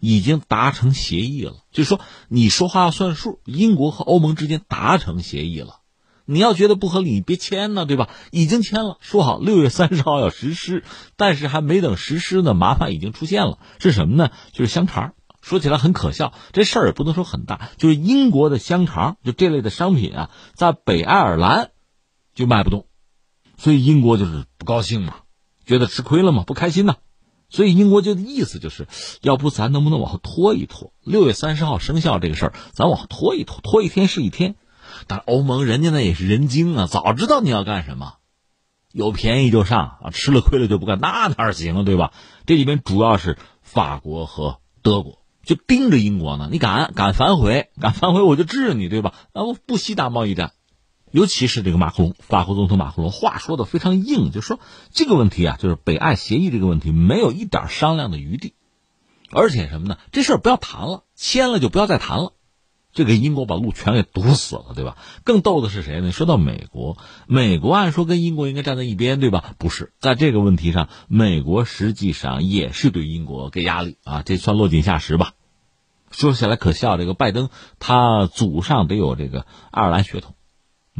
[0.00, 3.40] 已经达成协议了，就是说你说话要算数。
[3.44, 5.80] 英国和欧盟之间达成协议了。
[6.26, 8.08] 你要觉得不合理，你别签呢，对吧？
[8.30, 10.84] 已经签了，说好六月三十号要实施，
[11.16, 13.58] 但是还没等实施呢，麻烦已经出现了。
[13.78, 14.30] 是什么呢？
[14.52, 15.14] 就是香肠。
[15.42, 21.72] 说起来很可笑，这事儿也不能说很大，就是英国的香肠，就这类的商品啊，在北爱尔兰
[22.34, 22.86] 就卖不动，
[23.58, 25.16] 所以英国就是不高兴嘛，
[25.66, 26.96] 觉得吃亏了嘛，不开心呐。
[27.50, 28.88] 所以英国就的意思就是，
[29.20, 30.94] 要不咱能不能往后拖一拖？
[31.02, 34.56] 六月三十号生效这个事儿，咱往后拖一拖，拖一天是一天。
[35.06, 38.14] 但欧盟人家那也是人精啊，早知道你要干什么，
[38.92, 42.12] 有便宜就上啊，吃了亏了就不干，那哪行啊对吧？
[42.46, 49.14] 这里边主要是法国和德国就盯着英国呢，你敢敢反悔，敢反悔我就治你，对吧？
[49.32, 50.52] 啊，我不惜打贸易战，
[51.10, 54.60] 尤其是这个马克龙，法国总统马克龙话说的非常硬，就说
[54.92, 58.54] 这个问题啊，就是北爱协议这个问题没有一点商量的余地，
[59.30, 59.98] 而且什么呢？
[60.12, 62.33] 这事儿不要谈了，签了就不要再谈了。
[62.94, 64.96] 这给英国把路全给堵死了，对吧？
[65.24, 66.12] 更逗的是谁呢？
[66.12, 69.54] 说到美国，美国按说跟英国应该站在一边，对吧？
[69.58, 75.32] 不是，在这个问题上，美国实际上也是对英国给压力啊，这算落井下石吧。
[76.12, 77.48] 说起来可笑，这个拜登
[77.80, 80.36] 他祖上得有这个爱尔兰血统，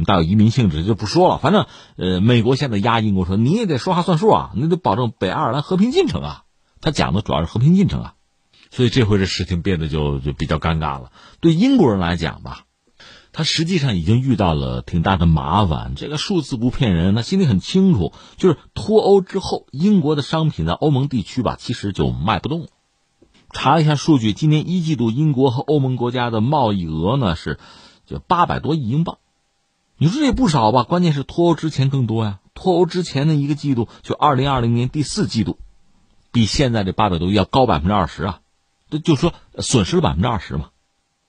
[0.05, 1.37] 带有移民性质就不说了。
[1.37, 6.43] 反正呃，美国现在压英国说你也得说话算数啊，你得保证北爱尔兰和平进程啊。
[6.81, 8.13] 他讲的主要是和平进程啊。
[8.71, 11.11] 所以这回这事情变得就就比较尴尬了。
[11.39, 12.65] 对英国人来讲吧，
[13.31, 15.93] 他实际上已经遇到了挺大的麻烦。
[15.95, 22.67] 这个数字不骗人，他心里很清楚，就是脱欧之后，英国的商品在欧盟地区吧，其实就卖不动了。
[23.51, 27.57] 查一下数据，今年一季度英国和欧盟国家的贸易额呢是
[28.05, 29.19] 就八百多亿英镑。
[29.97, 30.83] 你说这也不少吧？
[30.83, 32.39] 关键是脱欧之前更多呀。
[32.53, 35.57] 脱欧之前的一个季度，就二零二零年第四季度，
[36.31, 38.39] 比现在这八百多亿要高百分之二十啊。
[38.99, 40.69] 就说损失了百分之二十嘛。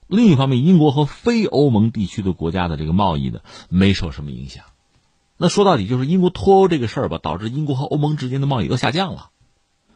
[0.09, 4.65] 另一方面，英国和非欧盟地区的国家的这个贸易呢，没受什么影响。
[5.37, 9.31] 那说到底，就是英国脱欧这个事儿吧，导致英国和欧盟之间的贸易都下降了。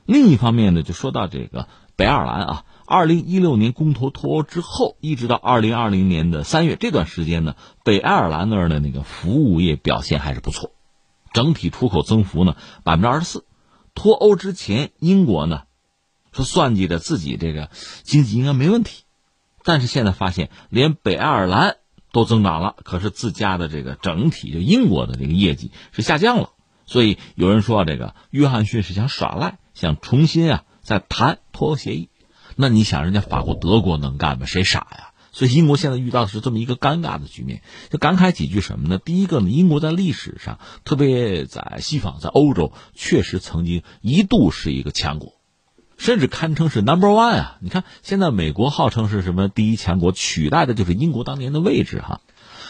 [0.04, 7.54] 另一方面呢，就说到这个北爱尔兰啊，二零一六年公投脱欧之后，一直到二零二零年的三月这段时间呢，
[7.84, 10.72] 北爱尔兰那儿的那个服务业表现还是不错，
[11.32, 13.44] 整体出口增幅呢百分之二十四。
[13.94, 15.62] 脱欧之前，英国呢。
[16.32, 17.70] 说算计着自己这个
[18.02, 19.04] 经济应该没问题，
[19.64, 21.76] 但是现在发现连北爱尔兰
[22.12, 26.50] 都增长了，可是自家的这个整体就英国的这个业绩是下降了。
[26.86, 32.08] 所以有人说这个约翰逊是想耍赖，想重新啊再谈脱欧协议。
[32.56, 34.46] 那你想人家法国、德国能干吗？
[34.46, 35.12] 谁傻呀？
[35.32, 37.62] 所以英国现在遇到的是这么一个尴尬的局面。
[37.90, 38.98] 就感慨几句什么呢？
[38.98, 45.39] 第一个呢，英国在历史上，特别在西方，在欧洲，确实曾经一度是一个强国。
[46.00, 47.56] 甚至堪称是 number one 啊！
[47.60, 52.22] 你看，现在美国号称是什么第一强国，取代的就是英国当年的位置哈。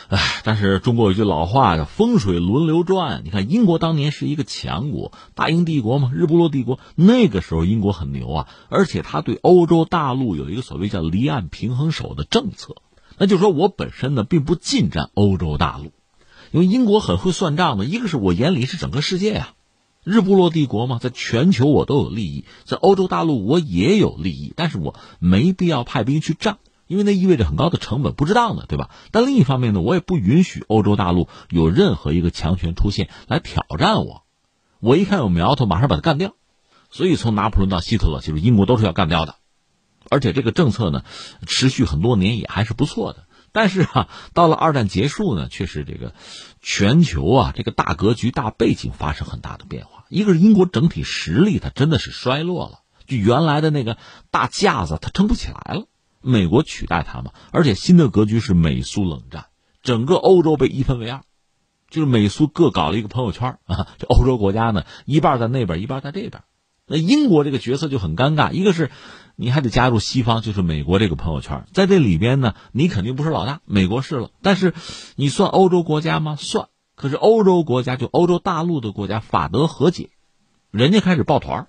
[0.09, 3.23] 唉，但是中国有句老话叫“风水轮流转”。
[3.25, 6.81] 你看，英国当年是一个强国，大英帝国嘛，日不落帝国。
[6.97, 12.75] 那个时候，英国很牛啊，而且他对欧洲大陆有一个所谓叫“离岸平衡手”的政策。
[13.17, 15.93] 那就是说我本身呢，并不进占欧洲大陆，
[16.51, 17.85] 因为英国很会算账的。
[17.85, 19.51] 一个是我眼里是整个世界呀，
[20.05, 26.59] 日不落帝国嘛，在全球我都有利益，在欧洲大陆我也有利益，但是我没必要派兵去战。
[26.87, 28.91] 因为那意味着很高的成本，不值当的，对吧？
[29.13, 34.25] 但另一方面呢，我也不允许欧洲大陆有任何一个强权出现来挑战我。
[34.81, 36.35] 我一看有苗头，马上把它干掉。
[36.91, 39.37] 所以从拿破仑到希特勒，其实英国都是要干掉的。
[40.09, 41.05] 而且这个政策呢，
[41.47, 43.27] 持续很多年也还是不错的。
[43.53, 46.15] 但是啊，到了二战结束呢，却是这个
[46.61, 50.05] 全球啊这个大格局、大背景发生很大的变化。
[50.09, 53.97] 一个是英国整体实力它真的是衰落了，就原来的那个
[54.31, 55.87] 大架子它撑不起来了。
[56.23, 59.47] 美国取代他嘛，而且新的格局是美苏冷战，
[59.83, 61.23] 整个欧洲被一分为二，
[61.89, 66.43] 就是美苏各搞了一个朋友圈啊， 这欧洲国家呢一半在那边，一半在这边。
[66.87, 68.91] 那英国这个角色就很尴尬，一个是
[69.41, 74.75] 你还得加入西方，就是美国这个朋友圈，在这里边呢，你肯定不是老大，美国是了，但是
[75.17, 76.37] 你算欧洲国家吗？
[76.37, 76.69] 算。
[76.95, 80.11] 可是欧洲国家就欧洲大陆的国家法德和解，
[80.71, 81.69] 人家开始抱团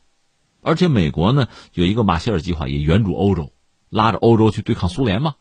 [0.61, 3.53] 而且美国呢有一个马歇尔计划，也援助欧洲。
[3.89, 5.35] 拉着欧洲去对抗苏联嘛，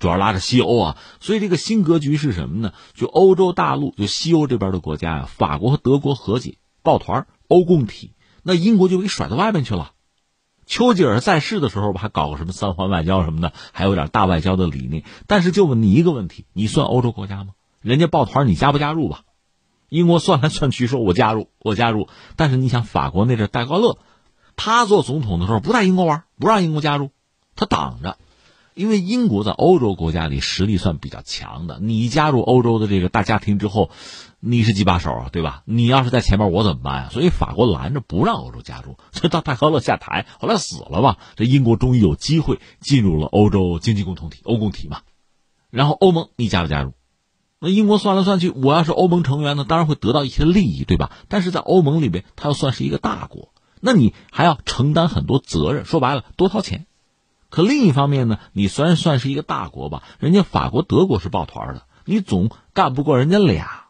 [0.00, 2.72] 主要拉着西欧啊，所以这个新格局是什么呢？
[2.94, 9.92] 就欧洲大陆，就西欧这边的国家呀，法国和德国和解抱团，欧共体，那英国就给甩到外面去了。
[10.66, 15.04] 丘吉尔在世的时候吧，还搞个什么三环外交什么的，还有点大外交的理念。
[15.26, 17.52] 但是就问你一个问题：你算欧洲国家吗？
[17.80, 19.22] 人家抱团，你加不加入吧？
[19.88, 22.08] 英国算来算去说，我加入，我加入。
[22.34, 23.98] 但是你想，法国那阵戴高乐，
[24.56, 27.10] 他做总统的时候不带英国玩，不让英国加入。
[27.54, 28.18] 他挡着，
[28.74, 31.78] 因为英国在欧洲国家里实力算比较强的。
[31.80, 33.90] 你加入欧洲的这个大家庭之后，
[34.48, 35.62] 你是几把手啊，对吧？
[35.64, 37.08] 你要是在前面，我怎么办呀？
[37.10, 38.96] 所以法国拦着不让欧洲加入。
[39.10, 41.18] 所以到戴高乐下台，后来死了吧？
[41.34, 45.00] 这英国终于有机会进入了欧洲经济共同体，欧共体嘛。
[45.70, 46.92] 然后欧盟你加不加入？
[47.58, 51.10] 那英国算来算去，我要是欧盟成员呢，当然会得到一些利益，对吧？
[51.28, 55.84] 但是在欧盟里边，它要算是一个大国，那你还要承担很多责任。
[55.84, 56.86] 说白了，多掏钱。
[57.48, 63.85] 可另一方面呢，你虽然算是一个大国吧，人家法国、德国是抱团的，你总干不过人家俩，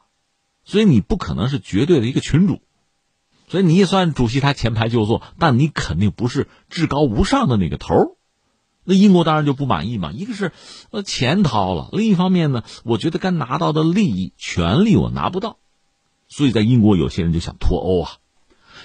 [0.66, 2.60] 所以你不可能是绝对的一个群主，
[3.48, 8.18] 所以你也算主席他前排就坐，但你肯定不是至高无上的那个头
[8.84, 10.52] 那英国当然就不满意嘛，一个是
[10.90, 15.58] 呃钱掏了，另一方面呢，我觉得该拿到的利益、权利我拿不到，
[16.28, 18.10] 所以在英国有些人就想脱欧啊。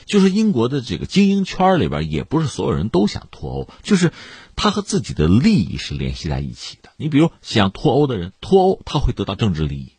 [0.08, 4.12] 就是英国的这个精英圈里边，也不是所有人都想脱欧，就是
[4.56, 6.90] 他和自己的利益是联系在一起的。
[6.98, 9.98] 你比如想脱欧的人，脱欧他会得到政治利益；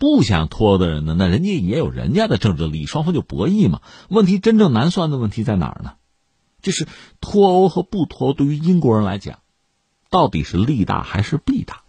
[0.00, 3.82] 不想脱欧的人呢，那人家也有人家的政治利益，双方就博弈嘛。
[4.08, 5.92] 问题真正难算的问题在哪儿呢？
[6.62, 6.88] 就是
[7.20, 9.40] 脱欧和不脱欧对于英国人来讲，
[10.08, 11.82] 到底是利大还是弊大？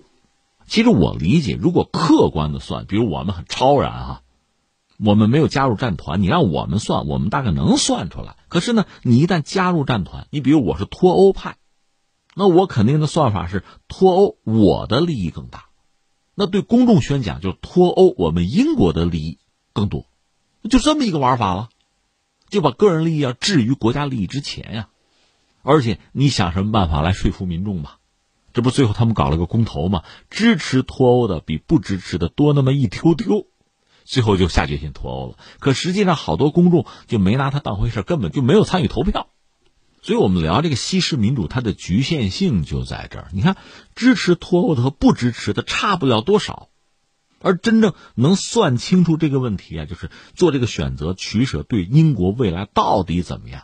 [0.68, 4.22] 其实我理解，如果客观的算，比如我们很超然啊。
[5.04, 8.36] 我们没有加入战团，你让我们算，我们大概能算出来。
[8.50, 11.56] 可是呢，你一旦加入战团，你比如我是脱欧派，
[12.36, 15.71] 那我肯定的算法是脱欧，我的利益更大。
[16.42, 19.38] 那对公众宣讲就是脱欧，我们英国的利益
[19.74, 20.08] 更多，
[20.68, 21.70] 就这么一个玩法了，
[22.50, 24.90] 就把个人利益要置于国家利益之前呀。
[25.62, 28.00] 而且你想什么办法来说服民众吧？
[28.54, 30.02] 这不最后他们搞了个公投嘛？
[30.32, 33.46] 支持脱欧的比不支持的多那么一丢丢。
[34.04, 39.28] 最后就下决心脱欧了，可实际上好多公众就没拿他当回事，根本就没有参与投票。
[40.02, 43.30] 所以我们聊这个西式民主，它的局限性就在这儿。
[43.34, 43.58] 你看，
[43.96, 46.70] 支持脱欧的和不支持的差不了多少，
[47.40, 53.64] 而真正能算清楚这个问题啊，就是做这个选择取舍，对英国未来到底怎么样，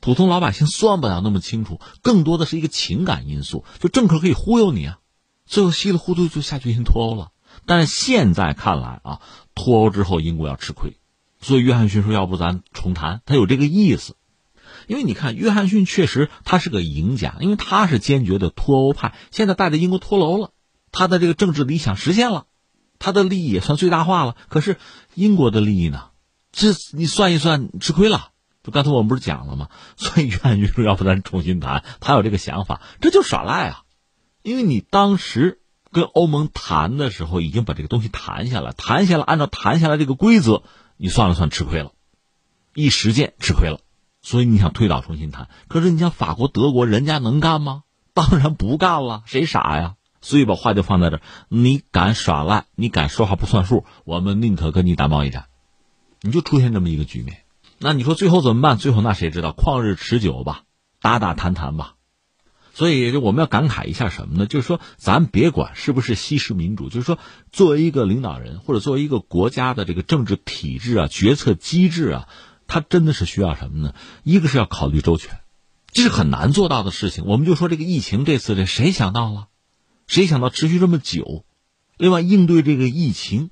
[0.00, 3.64] 普通老百姓算不了那么清楚，更多的是一个情感因素。
[3.80, 4.98] 就政客可以忽悠你啊，
[5.46, 7.30] 最后稀里糊涂就下决心脱欧了。
[7.66, 9.20] 但是现在看来啊。
[9.56, 10.96] 脱欧之后，英国要吃亏，
[11.40, 14.16] 所以约翰逊说：“要不咱重谈？”他有这个意思，
[14.86, 20.50] 因为你看，约翰逊确实他是个赢家，因为他是坚决的脱欧派，现在带着英国脱欧了，
[20.92, 22.46] 他的这个政治理想实现了，
[22.98, 24.36] 他的利益也算最大化了。
[24.48, 24.78] 可是
[25.14, 26.10] 英国的利益呢？
[26.52, 28.28] 这你算一算，吃亏了。
[28.62, 29.68] 就刚才我们不是讲了吗？
[29.96, 33.82] 所以约翰逊说：“要不咱重新谈？”他有这个想法，这就耍赖啊！
[34.42, 35.60] 因为你当时。
[35.94, 40.64] 跟欧盟谈的时候，已经把这个东西谈下来，谈下来，按照谈下来这个规则，
[40.96, 41.92] 你算了算吃亏了，
[42.74, 43.78] 一实践吃亏了，
[44.24, 47.82] 所以你想推倒重新谈，可是你想法国、德国人家能干吗？
[48.14, 49.96] 当然不干了，谁傻呀？
[50.22, 55.44] 所以把话就放在这儿：你敢耍赖，你敢说话不算数，我们宁可跟你打贸易战。
[56.22, 57.42] 你就出现这么一个局面，
[57.78, 58.78] 那你说最后怎么办？
[58.78, 59.52] 最后那谁知道？
[59.52, 60.62] 旷日持久吧，
[61.02, 61.96] 打打谈谈吧。
[62.72, 64.46] 所以我们要感慨一下什么呢？
[64.46, 67.18] 就是说，咱别管是不是西式民主，就是说，
[67.52, 72.28] 作为一个领导人或者作为一个国家的这个政治体制啊、决策机制啊，
[72.66, 73.94] 他真的是需要什么呢？
[74.22, 75.40] 一个是要考虑周全，
[75.92, 77.24] 这是很难做到的事情。
[77.26, 79.48] 我们就说这个疫情这次这谁想到了？
[80.06, 81.44] 谁想到持续这么久？
[81.96, 83.50] 另外，应对这个疫情，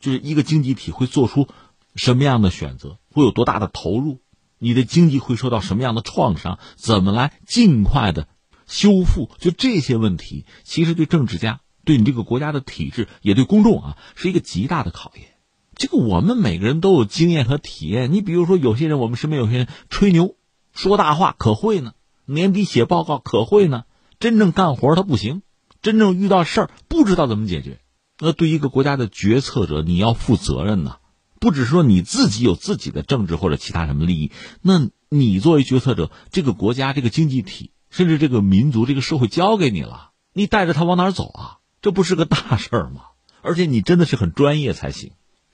[0.00, 1.48] 就是一个经济体会做出。
[1.94, 4.20] 什么样的选择会有多大的投入？
[4.58, 6.58] 你的经济会受到什么样的创伤？
[6.76, 8.28] 怎么来尽快的
[8.66, 9.30] 修复？
[9.38, 15.31] 就这些问题，其实对政治家、对你这个国家的体制，也对公众啊，是一个极大的考验。
[15.74, 18.12] 这个我们每个人都有经验和体验。
[18.12, 20.36] 你比如说，有些人我们身边有些人吹牛、
[20.72, 21.92] 说大话，可会呢；
[22.26, 23.84] 年底写报告，可会呢。
[24.20, 25.42] 真正干活他不行，
[25.80, 27.80] 真正遇到事儿不知道怎么解决。
[28.20, 30.98] 那对一个国家的决策者，你要负责任呐。
[31.40, 41.58] 不只是说你自己有自己的政治或者其他什么利益，那你作为决策者，这个国家、这个经济体，甚至这个民族、这个社会交给你了，你带着他往哪儿走啊？
[41.80, 43.06] 这不是个大事儿吗？
[43.40, 45.10] 而且你真的是很专业才行。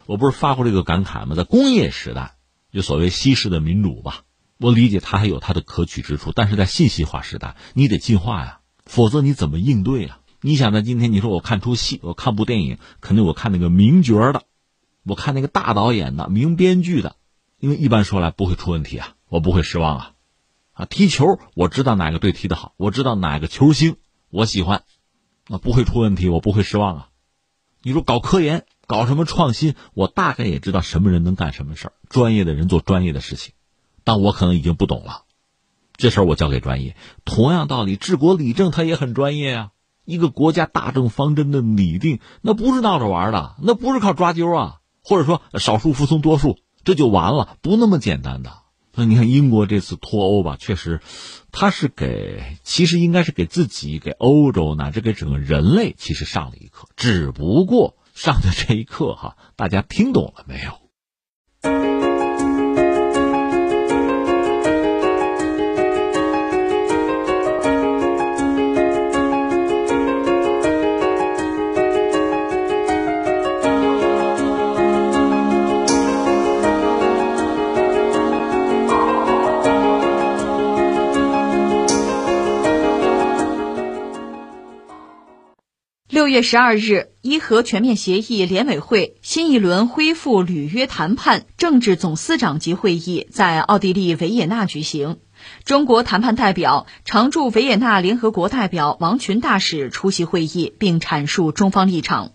[0.08, 1.36] 我不是发过这个感慨吗？
[1.36, 2.36] 在工业时代，
[2.72, 4.22] 就所谓西式的民主吧，
[4.56, 6.32] 我理解它还有它的可取之处。
[6.34, 10.20] 但是在信息化时代，你得进化呀，否则你怎么应对啊？
[10.40, 14.44] 你想在今天，你说我看出戏，我看部电影，肯定我看那个名角的。
[15.04, 17.16] 我看那个大导演的、名编剧的，
[17.58, 20.12] 因为一般说来不会出问题啊，我不会失望啊。
[20.72, 23.96] 啊，踢球我知道哪个队踢得好，我知道哪个球星
[24.30, 24.84] 我喜欢，
[25.48, 27.08] 那不会出问题，我不会失望啊。
[27.82, 33.52] 你说搞科研、搞什么创新，我大概也知道什么人能干什么事儿，专业的人做专业的事情，
[34.02, 35.22] 但我可能已经不懂了，
[35.96, 36.96] 这事儿我交给专业。
[37.24, 39.70] 同样道理，治国理政他也很专业啊。
[40.06, 44.76] 一个国家大政方针的拟定，那不是闹着玩的，那不是靠抓阄啊。
[45.04, 48.52] 或者说少数服从多数，这就完了，不那么简单的。
[48.94, 51.00] 那你看英国这次脱欧吧，确实，
[51.52, 56.88] 他是给，其实应该是给自己、给欧洲乃至给整个人类，其实上了一课。
[56.96, 61.97] 只不过上的这一课哈，大家听懂了没有？
[86.18, 95.18] 六月十二日，伊核全面协议联委会新一轮恢复履约谈判政治总司长级会议在奥地利维也纳举行。
[95.64, 102.32] 中国谈判代表、常驻维也纳联合国代表王群大使出席会议，并阐述中方立场。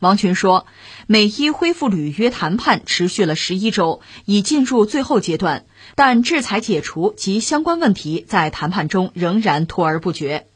[0.00, 0.66] 王群说，
[1.06, 10.48] 美伊恢复履约谈判持续了十一周，已进入最后阶段，但制裁解除及相关问题在谈判中仍然拖而不决。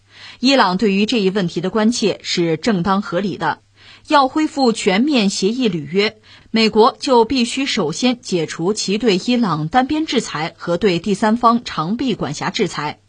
[0.45, 3.61] 伊朗对于这一问题的关切是正当合理的。
[4.09, 6.18] 要恢复全面协议履约，
[6.51, 13.01] 美国就必须首先解除其对伊朗单边制裁和对第三方长臂管辖制裁。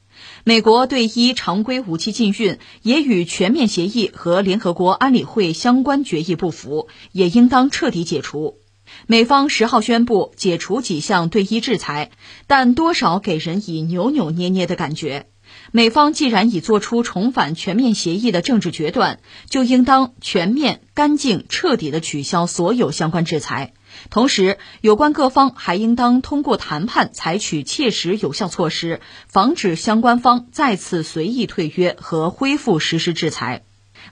[0.45, 8.59] 美国对伊常规武器禁运也与全面协议和联合国安理会相关决议不符，也应当彻底解除。
[9.07, 12.11] 美方十号宣布解除几项对伊制裁，
[12.47, 15.27] 但多少给人以扭扭捏捏的感觉。
[15.75, 19.19] 美方既然已作出重返全面协议的政治决断，
[19.49, 23.73] 就应当全面、干净、彻底地取消所有相关制裁。
[24.09, 33.63] 同时，有关各方还应当通过谈判采取切实有效措施，防止相关方再次随意退约和恢复实施制裁。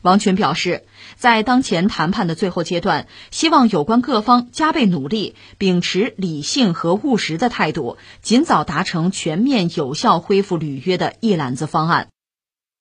[0.03, 0.83] 王群表示，
[1.15, 12.09] 在当前谈判的最后阶段，希望有关各方加倍努力，秉持理性和务实的态度，尽早达成全面有效恢复履约的一揽子方案。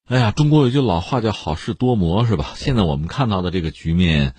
[0.08, 2.54] 哎呀，中国有句老话叫“好事多磨”，是吧？
[2.56, 4.34] 现在我们看到的这个局面，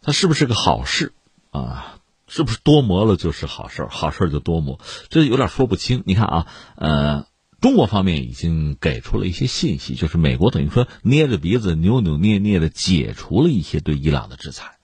[0.00, 1.12] 它是不是个好事
[1.50, 1.96] 啊？
[2.26, 3.86] 是不是多磨了就是好事？
[3.90, 6.02] 好事就多磨，这有点说不清。
[6.06, 6.46] 你看啊，
[6.76, 7.26] 呃。
[7.64, 14.76] 中国方面已经给出了一些信息，就是美国等于说捏着鼻子扭扭捏捏的解除了一些对伊朗的制裁，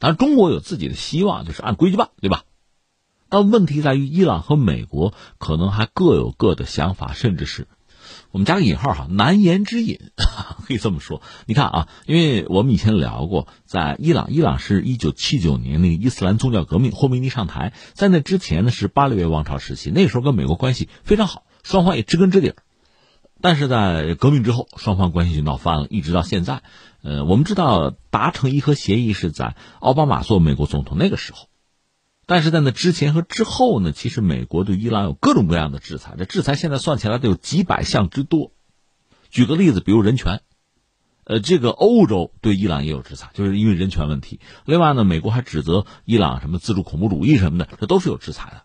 [0.00, 2.42] 当然中国有自己的希望，就是按规矩办，对吧？
[3.28, 7.68] 但问题在于伊朗和美国可能还各有各的想法，甚至是
[8.32, 10.00] 我们加个引号哈，难言之隐，
[10.66, 11.22] 可以这么说。
[11.46, 21.44] 你看啊，因为我们以前聊过，在伊朗，伊朗是一九七九年那个伊斯兰宗教革命，霍梅尼上台，在那之前呢是巴列维王朝时期，那时候跟美国关系非常好。
[21.64, 22.56] 双方也知根知底儿，
[23.40, 26.62] 但是在革命之后，双方关系就闹翻了，一直到现在。
[27.02, 31.48] 呃，我们知道达成伊核协议是在奥巴马做美国总统那个时候，
[32.26, 38.52] 但是在那之前和之后呢，其实美国对伊朗有各种各样的制裁，这制裁现在算起来得有几百项之多。
[39.30, 40.42] 举个例子，比如人权，
[41.24, 44.38] 呃，这个欧洲对伊朗也有制裁，就是因为人权问题。
[44.64, 48.62] 另外呢，美国还指责伊朗什么自助恐怖主义什么的，这都是有制裁的。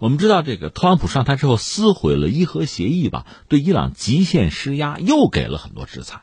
[0.00, 6.22] 我们知道，这个特朗普上台之后撕毁了伊核协议吧，对伊朗极限施压，又给了很多制裁。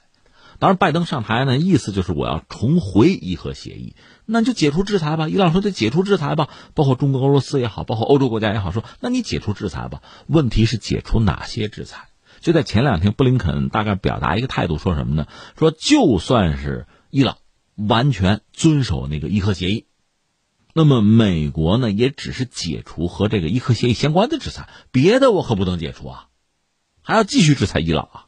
[0.58, 5.30] 当然，拜登上台呢，意思就是我要重回伊核协议，那就解除制裁吧。
[5.30, 10.02] 伊朗说得解除制裁吧，包括中国、俄罗斯也好，包括欧洲国家也好，说那你解除制裁吧。
[10.26, 12.08] 问题是解除哪些制裁？
[12.40, 15.28] 就在前两天，布林肯大概表达一个态度，说什么呢？
[15.60, 17.38] 说就算是伊朗
[17.76, 19.86] 完全遵守那个伊核协议。
[20.78, 26.28] 那么美国呢，也只是解除和这个伊核协议相关的制裁，别的我可不能解除啊，
[27.02, 28.26] 还要继续制裁伊朗啊。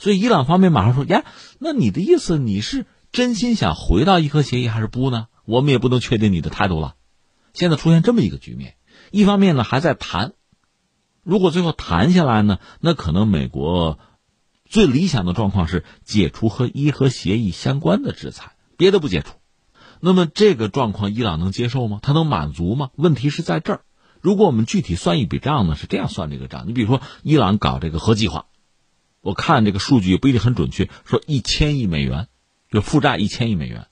[0.00, 1.24] 所以伊朗方面马上说：“呀，
[1.60, 5.28] 那你的意思你是真心想回到伊核协议还是不呢？
[5.44, 6.96] 我们也不能确定你的态度了。”
[7.54, 8.74] 现在出现这么一个局面，
[9.12, 10.32] 一方面呢还在谈，
[11.22, 14.00] 如果最后谈下来呢，那可能美国
[14.68, 19.39] 最理想的状况是解除和伊核协议相关的制裁，别的不解除。
[20.00, 21.98] 那么这个状况，伊朗能接受吗？
[22.02, 22.90] 他能满足吗？
[22.96, 23.80] 问题是在这儿。
[24.20, 26.64] 如果我们具体算一笔账呢，是这样算这个账。
[26.66, 28.46] 你比如说，伊朗搞这个核计划，
[29.20, 32.28] 我看这个数据不一定很准确，说一千亿美元，
[32.70, 33.86] 就负债一千亿美元。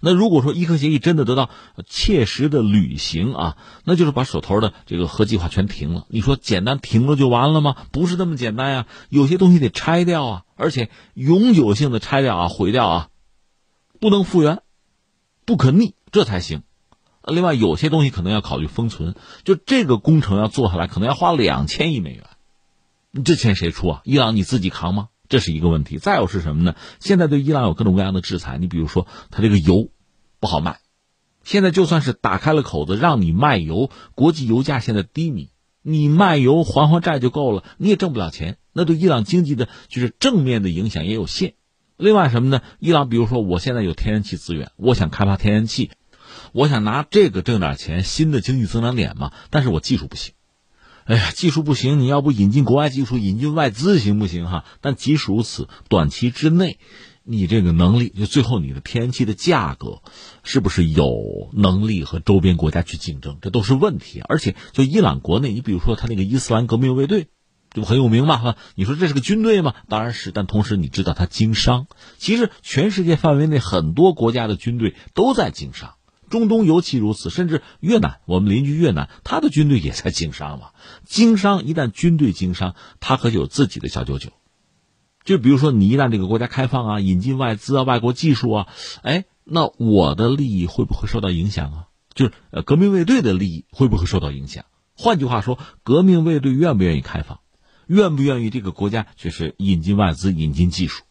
[0.00, 1.50] 那如果说伊核协议真的得到
[1.86, 6.06] 切实的履行啊，那就是把手头的这个核计划全停了。
[6.08, 7.74] 你说简单停了就完了吗？
[7.90, 13.08] 不是那么简单呀，有些东西得拆掉啊，而且永久性的拆掉啊，毁掉啊，
[13.98, 14.62] 不能复原。
[15.48, 16.62] 不可逆，这才行。
[17.24, 19.14] 另外，有些东西可能要考虑封存。
[19.44, 22.26] 就这个工程要做下来，可能要花两千亿美元。
[23.24, 24.02] 这钱谁出啊？
[24.04, 25.08] 伊朗你自己扛吗？
[25.26, 25.96] 这是一个问题。
[25.96, 26.74] 再有是什么呢？
[27.00, 28.58] 现在对伊朗有各种各样的制裁。
[28.58, 29.88] 你比如说，它这个油
[30.38, 30.80] 不好卖。
[31.44, 35.48] 现在就算是打开了口子让你卖油，国际油价现在低迷，
[35.80, 38.58] 你卖油还还债就够了，你也挣不了钱。
[38.74, 41.54] 那对伊朗经济的就是正面的影响也有限。
[41.98, 42.62] 另外什么呢？
[42.78, 45.90] 伊朗，比如说，我现在有天然气资源，我想开发天然气，
[46.52, 49.32] 我想拿这个挣点钱，新的经济增长点嘛。
[49.50, 50.34] 但是我技术不行，
[51.06, 54.64] 哎呀，技术不行，你要不引进国外技术，引进外资行不行哈？
[54.80, 56.78] 但即使如此，短期之内，
[57.24, 60.00] 你这个能力，就最后你的天然气的价格，
[60.44, 63.38] 是不是有能力和周边国家去竞争？
[63.42, 64.20] 这都是问题。
[64.20, 67.26] 而且，就伊朗国内，你比如说他那个伊斯兰革命卫队。
[67.72, 69.74] 就很有名嘛哈，你说这是个军队吗？
[69.88, 71.86] 当然是，但同时你知道它经商。
[72.16, 75.94] 其实全世界范围内很多国家的军队都在经商，
[76.30, 80.70] 中东尤其如此，甚至越南，我们邻居越南，他的军队也在经商嘛。
[81.04, 84.30] 经商一旦军队经商，他可有自己的小九九。
[85.24, 88.66] 就比如说你一旦这个国家开放啊，引进外资啊，外国技术啊，
[89.02, 91.84] 哎，那我的利益会不会受到影响啊？
[92.14, 94.64] 就是呃，革命卫队的利益会不会受到影响？
[94.96, 97.40] 换句话说，革命卫队愿不愿意开放？
[97.88, 101.02] 愿不愿意这个国家就是引进外资、引进技术？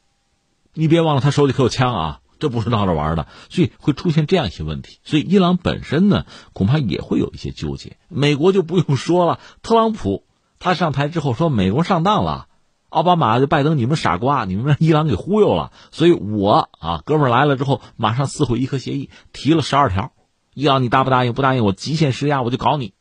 [0.74, 5.00] 你别忘了，他手里可有枪啊，这不是闹着玩的，所以会出现这样一些问题。
[5.04, 7.98] 所以伊朗本身呢，恐怕也会有一些纠结。
[8.10, 10.24] 美国就不用说了，特朗普
[10.60, 12.48] 他上台之后说美国上当了，
[12.90, 15.72] 奥巴马就拜登你们傻瓜，你们让伊朗给忽悠了。
[15.92, 20.12] 所以我啊，哥们来了之后，马上撕毁伊核协议，提了十二条，
[20.54, 21.34] 伊朗你答不答应？
[21.34, 22.94] 不答应，我极限施压，我就搞你。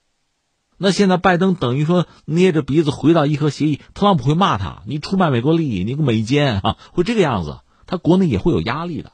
[0.78, 9.12] 那现在拜登等于说捏着鼻子回到伊核协议，特朗普会骂他，你出卖美国利益，你个美奸啊，会这个样子，他国内也会有压力的。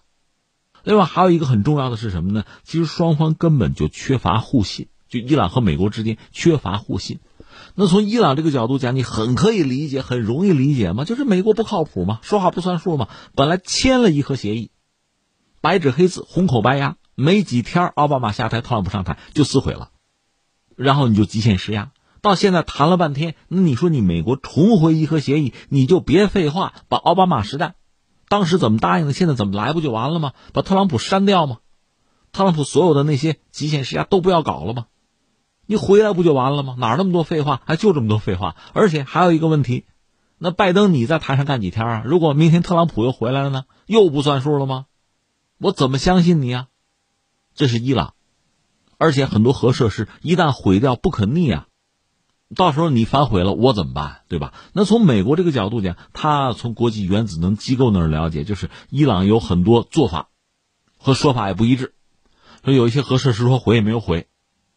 [0.82, 2.44] 另外还有一个很重要的是什么呢？
[2.64, 7.20] 其实双方根本就缺乏互信，就伊朗和美国之间缺乏互信。
[7.76, 13.08] 那从伊朗这个角度讲，你很可以理解，很容易理解嘛，就是美国不靠谱嘛，说话不算数嘛。
[13.36, 14.72] 本来签了伊核协议，
[15.60, 19.91] 白纸黑字，红口白牙，没几天奥巴马下台，特朗普上台就撕毁了。
[20.76, 27.74] 然后你就极限施压，到现在谈了半天，那你说你美国重回伊核协议，你就别废话，把奥巴马时代
[28.28, 30.32] 当时怎么答应的，现在怎么来不就完了吗？
[30.52, 31.58] 把特朗普删掉吗？
[32.32, 34.86] 特朗普所有的那些极限施压都不要搞了吗？
[35.66, 36.74] 你回来不就完了吗？
[36.78, 37.60] 哪那么多废话？
[37.66, 38.56] 还就这么多废话？
[38.72, 39.84] 而且还有一个问题，
[40.38, 42.02] 那拜登你在台上干几天啊？
[42.04, 43.64] 如果明天特朗普又回来了呢？
[43.86, 44.86] 又不算数了吗？
[45.58, 46.68] 我怎么相信你啊？
[47.54, 48.14] 这是伊朗。
[49.02, 51.66] 而且很多核设施一旦毁掉不可逆啊，
[52.54, 54.20] 到时候你反悔了我怎么办？
[54.28, 54.54] 对吧？
[54.74, 60.28] 那从美国这个角度讲，他从国际原子能机构那儿了解，就是伊朗有很多做法
[60.96, 61.94] 和说法也不一致，
[62.64, 64.28] 说有一些核设施说毁也没有毁，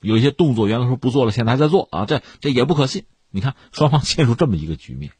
[0.01, 3.05] 有一些动作原来说不做了，现在还在做啊，这这也不可信。
[3.29, 5.11] 你看，双方陷入这么一个局面，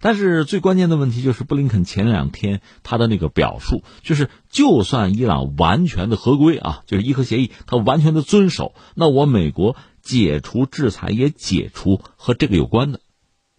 [0.00, 13.00] 但是最关键的问题就是布林肯前两天他的那个表述，就是就算伊朗完全的合规啊，就是伊核协议他完全的遵守，那我美国解除制裁也解除和这个有关的，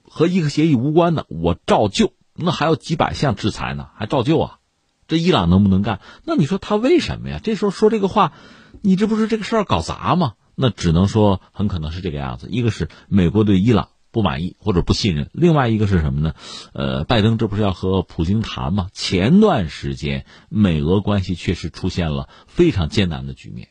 [0.04, 2.14] 和伊核协议无关的，我照旧。
[2.38, 4.60] 那还有几百项制裁呢，还照旧啊？
[5.08, 6.02] 这伊朗能不能干？
[6.26, 7.40] 那你说他为什么呀？
[7.42, 8.34] 这时候说这个话，
[8.82, 10.34] 你这不是这个事儿搞砸吗？
[10.54, 12.48] 那只能说很可能是这个样子。
[12.50, 13.90] 一个是美国对伊朗。
[14.16, 16.36] 不满意或者不信任，另外一个是什么呢？
[16.72, 18.88] 呃，拜登这不是要和普京谈吗？
[18.94, 23.68] 前段时间美俄关系确实出现了非常艰难的局面，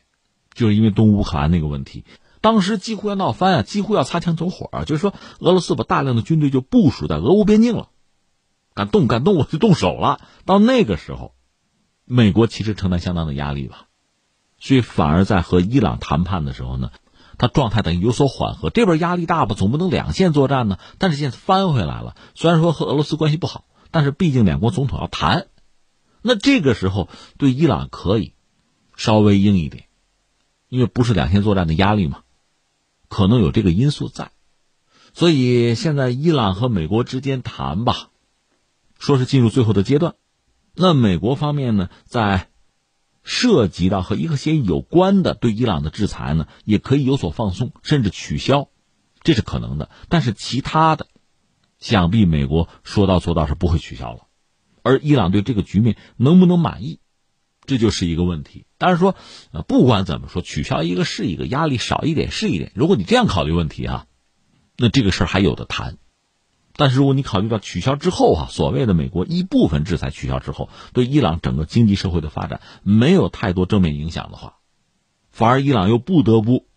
[0.53, 2.05] 就是因为东乌克兰那个问题，
[2.41, 7.89] 当时几乎要闹翻啊，几乎要擦枪走火啊，就是说俄罗斯把大量的军队就部署在俄乌边境了，
[8.75, 10.19] 敢动敢动我就动手了。
[10.45, 11.33] 到那个时候，
[12.05, 13.87] 美国其实承担相当的压力吧，
[14.59, 16.91] 所以反而在和伊朗谈判的时候呢。
[17.37, 20.77] 他状态等于有所缓和，这边压力大吧，总不能两线作战呢。
[20.97, 25.47] 但是现在翻回来了，虽然说和俄罗斯关系不好，但是毕竟两国总统要谈，
[26.21, 28.33] 那这个时候对伊朗可以
[28.95, 29.85] 稍微硬一点，
[30.69, 32.19] 因为不是两线作战的压力嘛，
[33.09, 34.31] 可能有这个因素在。
[35.13, 38.09] 所以现在伊朗和美国之间谈吧，
[38.99, 40.15] 说是进入最后的阶段，
[40.73, 42.49] 那美国方面呢，在。
[43.25, 48.69] 涉及到和伊核协议有关的对伊朗的制裁呢，也可以有所放松，甚至取消，
[49.23, 49.89] 这是可能的。
[50.07, 51.07] 但是其他的，
[51.79, 54.27] 想必美国说到做到是不会取消了。
[54.83, 56.99] 而伊朗对这个局面能不能满意，
[57.65, 58.67] 这就是一个问题。
[58.77, 59.15] 但是说，
[59.51, 62.71] 呃，不管怎么说，取消一个是一个，压力少一点是一点。
[62.75, 64.05] 如果你这样考虑问题啊，
[64.77, 65.97] 那这个事儿还有的谈。
[66.77, 74.57] 但是如果你考虑到取消之后啊，所谓的美国一部分制裁取消之后，对伊朗整个经济社会的发展没有太多正面影响的话，
[75.31, 76.67] 反而伊朗又不得不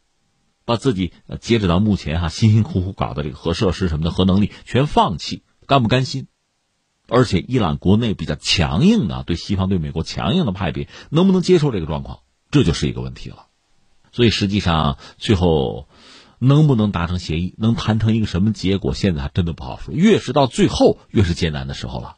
[0.65, 6.29] 把自己截止到目前哈辛辛苦苦搞的这个核设施什么的核能力全放弃，甘不甘心？
[7.09, 12.21] 而且伊朗国内比较强硬的对西方对美国强硬的派别能不能接受这个状况，
[12.53, 13.47] 这就是一个问题了。
[14.13, 15.89] 所以实际上最后。
[16.39, 19.95] 能不能达成协议，能谈成一个什么结果，现在还真的不好说。
[19.95, 22.18] 越是到最后，越是艰难的时候了。